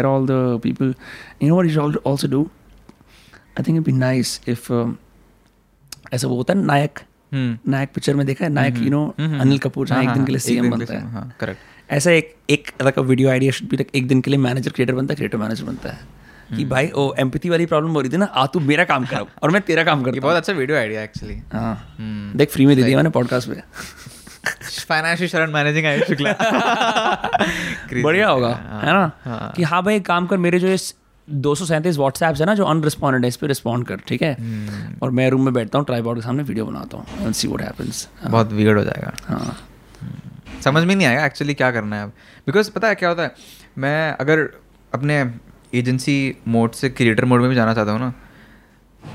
[0.05, 0.93] all the people.
[1.41, 2.41] You know what you should al- also do?
[3.59, 4.91] I think it'd be nice if um,
[6.13, 6.99] ऐसा वो होता है नायक.
[7.33, 8.51] हम्म। नायक पिक्चर में देखा है?
[8.51, 10.93] Nayak you know hmm, Anil Kapoor जहाँ हाँ, एक दिन हाँ, के लिए सीएम बनता
[10.93, 14.71] है। हाँ करेक्ट ऐसा एक एक वीडियो आइडिया शुड बी एक दिन के लिए मैनेजर
[14.71, 16.16] क्रिएटर बनता है क्रिएटर मैनेजर बनता है।
[16.55, 19.25] कि। भाई ओ एम्पैथी वाली प्रॉब्लम हो रही थी ना आ तू मेरा काम कर
[19.43, 22.75] और मैं तेरा काम करता बहुत अच्छा वीडियो आइडिया एक्चुअली हाँ। हम्म देख फ्री में
[22.75, 23.61] दे दिया मैंने पॉडकास्ट पे।
[24.87, 26.33] फाइनेंशियल शरण मैनेजिंग आयुष शुक्ला
[28.03, 29.11] बढ़िया होगा हाँ, है ना?
[29.25, 30.75] हाँ। कि हाँ भाई काम कर मेरे जो
[31.27, 34.33] दो सौ सैंतीस व्हाट्सएप्स है ना जो अनरिस्पॉन्डेड है इस पर रिस्पॉन्ड कर ठीक है?
[34.39, 37.61] हम्म, और मैं रूम में बैठता हूँ ट्राईपॉड के सामने वीडियो बनाता हूँ सी व्हाट
[37.61, 39.57] हैपेंस बहुत वियर्ड हो जाएगा। हाँ।
[39.97, 40.61] Hmm.
[40.63, 42.09] समझ में नहीं आएगा एक्चुअली क्या करना है अब।
[42.47, 43.33] बिकॉज़ पता है क्या होता है
[43.77, 44.39] मैं अगर
[44.93, 45.23] अपने
[45.73, 48.13] एजेंसी मोड से क्रिएटर मोड में भी जाना चाहता हूँ ना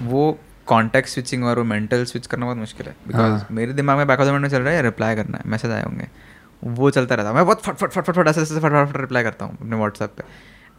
[0.02, 3.96] वो कॉन्टेक्ट स्विचिंग और वो मेंटल स्विच करना बहुत मुश्किल है। बिकॉज़ हाँ। मेरे दिमाग
[3.96, 6.06] में बैक ऑफ़ द माइंड में चल रहा है रिप्लाई करना है मैसेज आए होंगे।
[6.62, 8.92] वो चलता रहता है। मैं बहुत फट फट फट फट फट ऐसे ऐसे फट फट
[8.92, 10.24] फट रिप्लाई करता हूँ अपने व्हाट्सएप पे।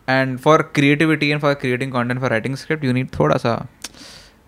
[0.07, 3.55] And for creativity and for creating content for writing script you need थोड़ा सा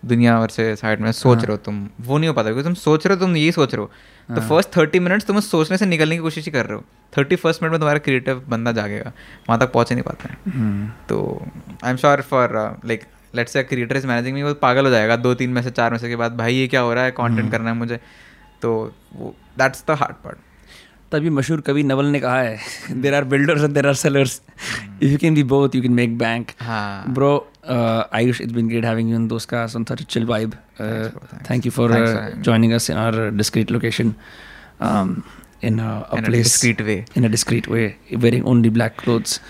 [0.04, 2.74] दुनिया भर से साइड में सोच रहे हो तुम। वो नहीं हो पाता क्योंकि तुम
[2.74, 3.90] सोच रहे हो तुम यही सोच रहे हो।
[4.28, 7.36] तो फ़र्स्ट थर्टी मिनट्स तुम सोचने से निकलने की कोशिश ही कर रहे हो। थर्टी
[7.36, 9.12] फ़र्स्ट मिनट में तुम्हारा क्रिएटिव बंदा जागेगा
[9.48, 11.46] वहाँ तक पहुँच ही नहीं पाता है। हम्म। तो
[11.84, 12.56] I am sure for
[12.86, 13.04] like
[13.34, 15.90] let's say creator is managing में वो पागल हो जाएगा दो तीन में से चार
[15.90, 17.10] में से के बाद भाई ये क्या हो रहा है?
[17.10, 18.00] कॉन्टेंट करना है मुझे।
[18.62, 18.72] तो
[19.14, 20.38] वो दैट्स द हार्ड पार्ट
[21.12, 24.40] तभी मशहूर कवि नवल ने कहा है there are builders and there are sellers
[25.02, 26.50] if you can be both you can make bank
[27.18, 27.32] bro
[28.14, 30.54] Ayush it's been great having you दोस्त का some such chill vibe
[31.50, 31.94] thank you for
[32.38, 34.12] joining us in our discreet location
[35.64, 39.40] in a place discreet way in a discreet way wearing only black clothes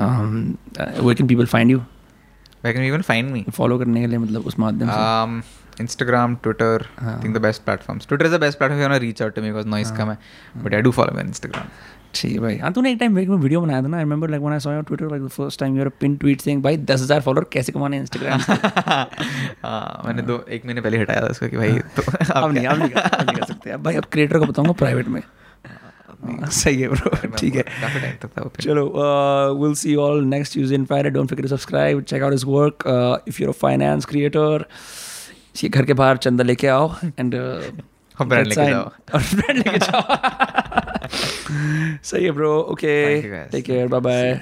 [0.00, 4.46] where can people find you where can people find me follow करने के लिए मतलब
[4.46, 8.06] उस माध्यम से। Instagram, Twitter, uh, I think the हाँ। best platforms.
[8.06, 9.90] Twitter is the best platform if you want to reach out to me because noise
[9.90, 10.16] हाँ। uh, come.
[10.62, 11.68] But uh, I do follow on Instagram.
[12.14, 14.42] ठीक भाई हाँ तूने एक time मेरे को video बनाया था ना I remember like
[14.42, 17.00] when I saw your Twitter like the first time your pin tweet saying भाई दस
[17.02, 18.40] हज़ार फॉलोअर कैसे कमाने इंस्टाग्राम
[19.64, 22.02] हाँ मैंने हाँ। दो एक महीने पहले हटाया था उसको कि भाई तो
[22.32, 25.22] अब नहीं अब नहीं कर सकते अब भाई अब क्रिएटर को बताऊँगा प्राइवेट में।
[26.24, 27.64] सही है ब्रो ठीक है।
[28.60, 28.84] चलो
[29.62, 32.84] will see all next use in fire don't फिकर subscribe check out is work
[33.28, 34.66] if you're finance creator
[35.62, 38.84] ये घर के बाहर चंदा लेके आओ एंड और brand लेके जाओ।
[39.14, 40.02] और ब्रांड लेके जाओ।
[42.02, 43.22] सही है bro okay.
[43.50, 44.40] Take care bye bye.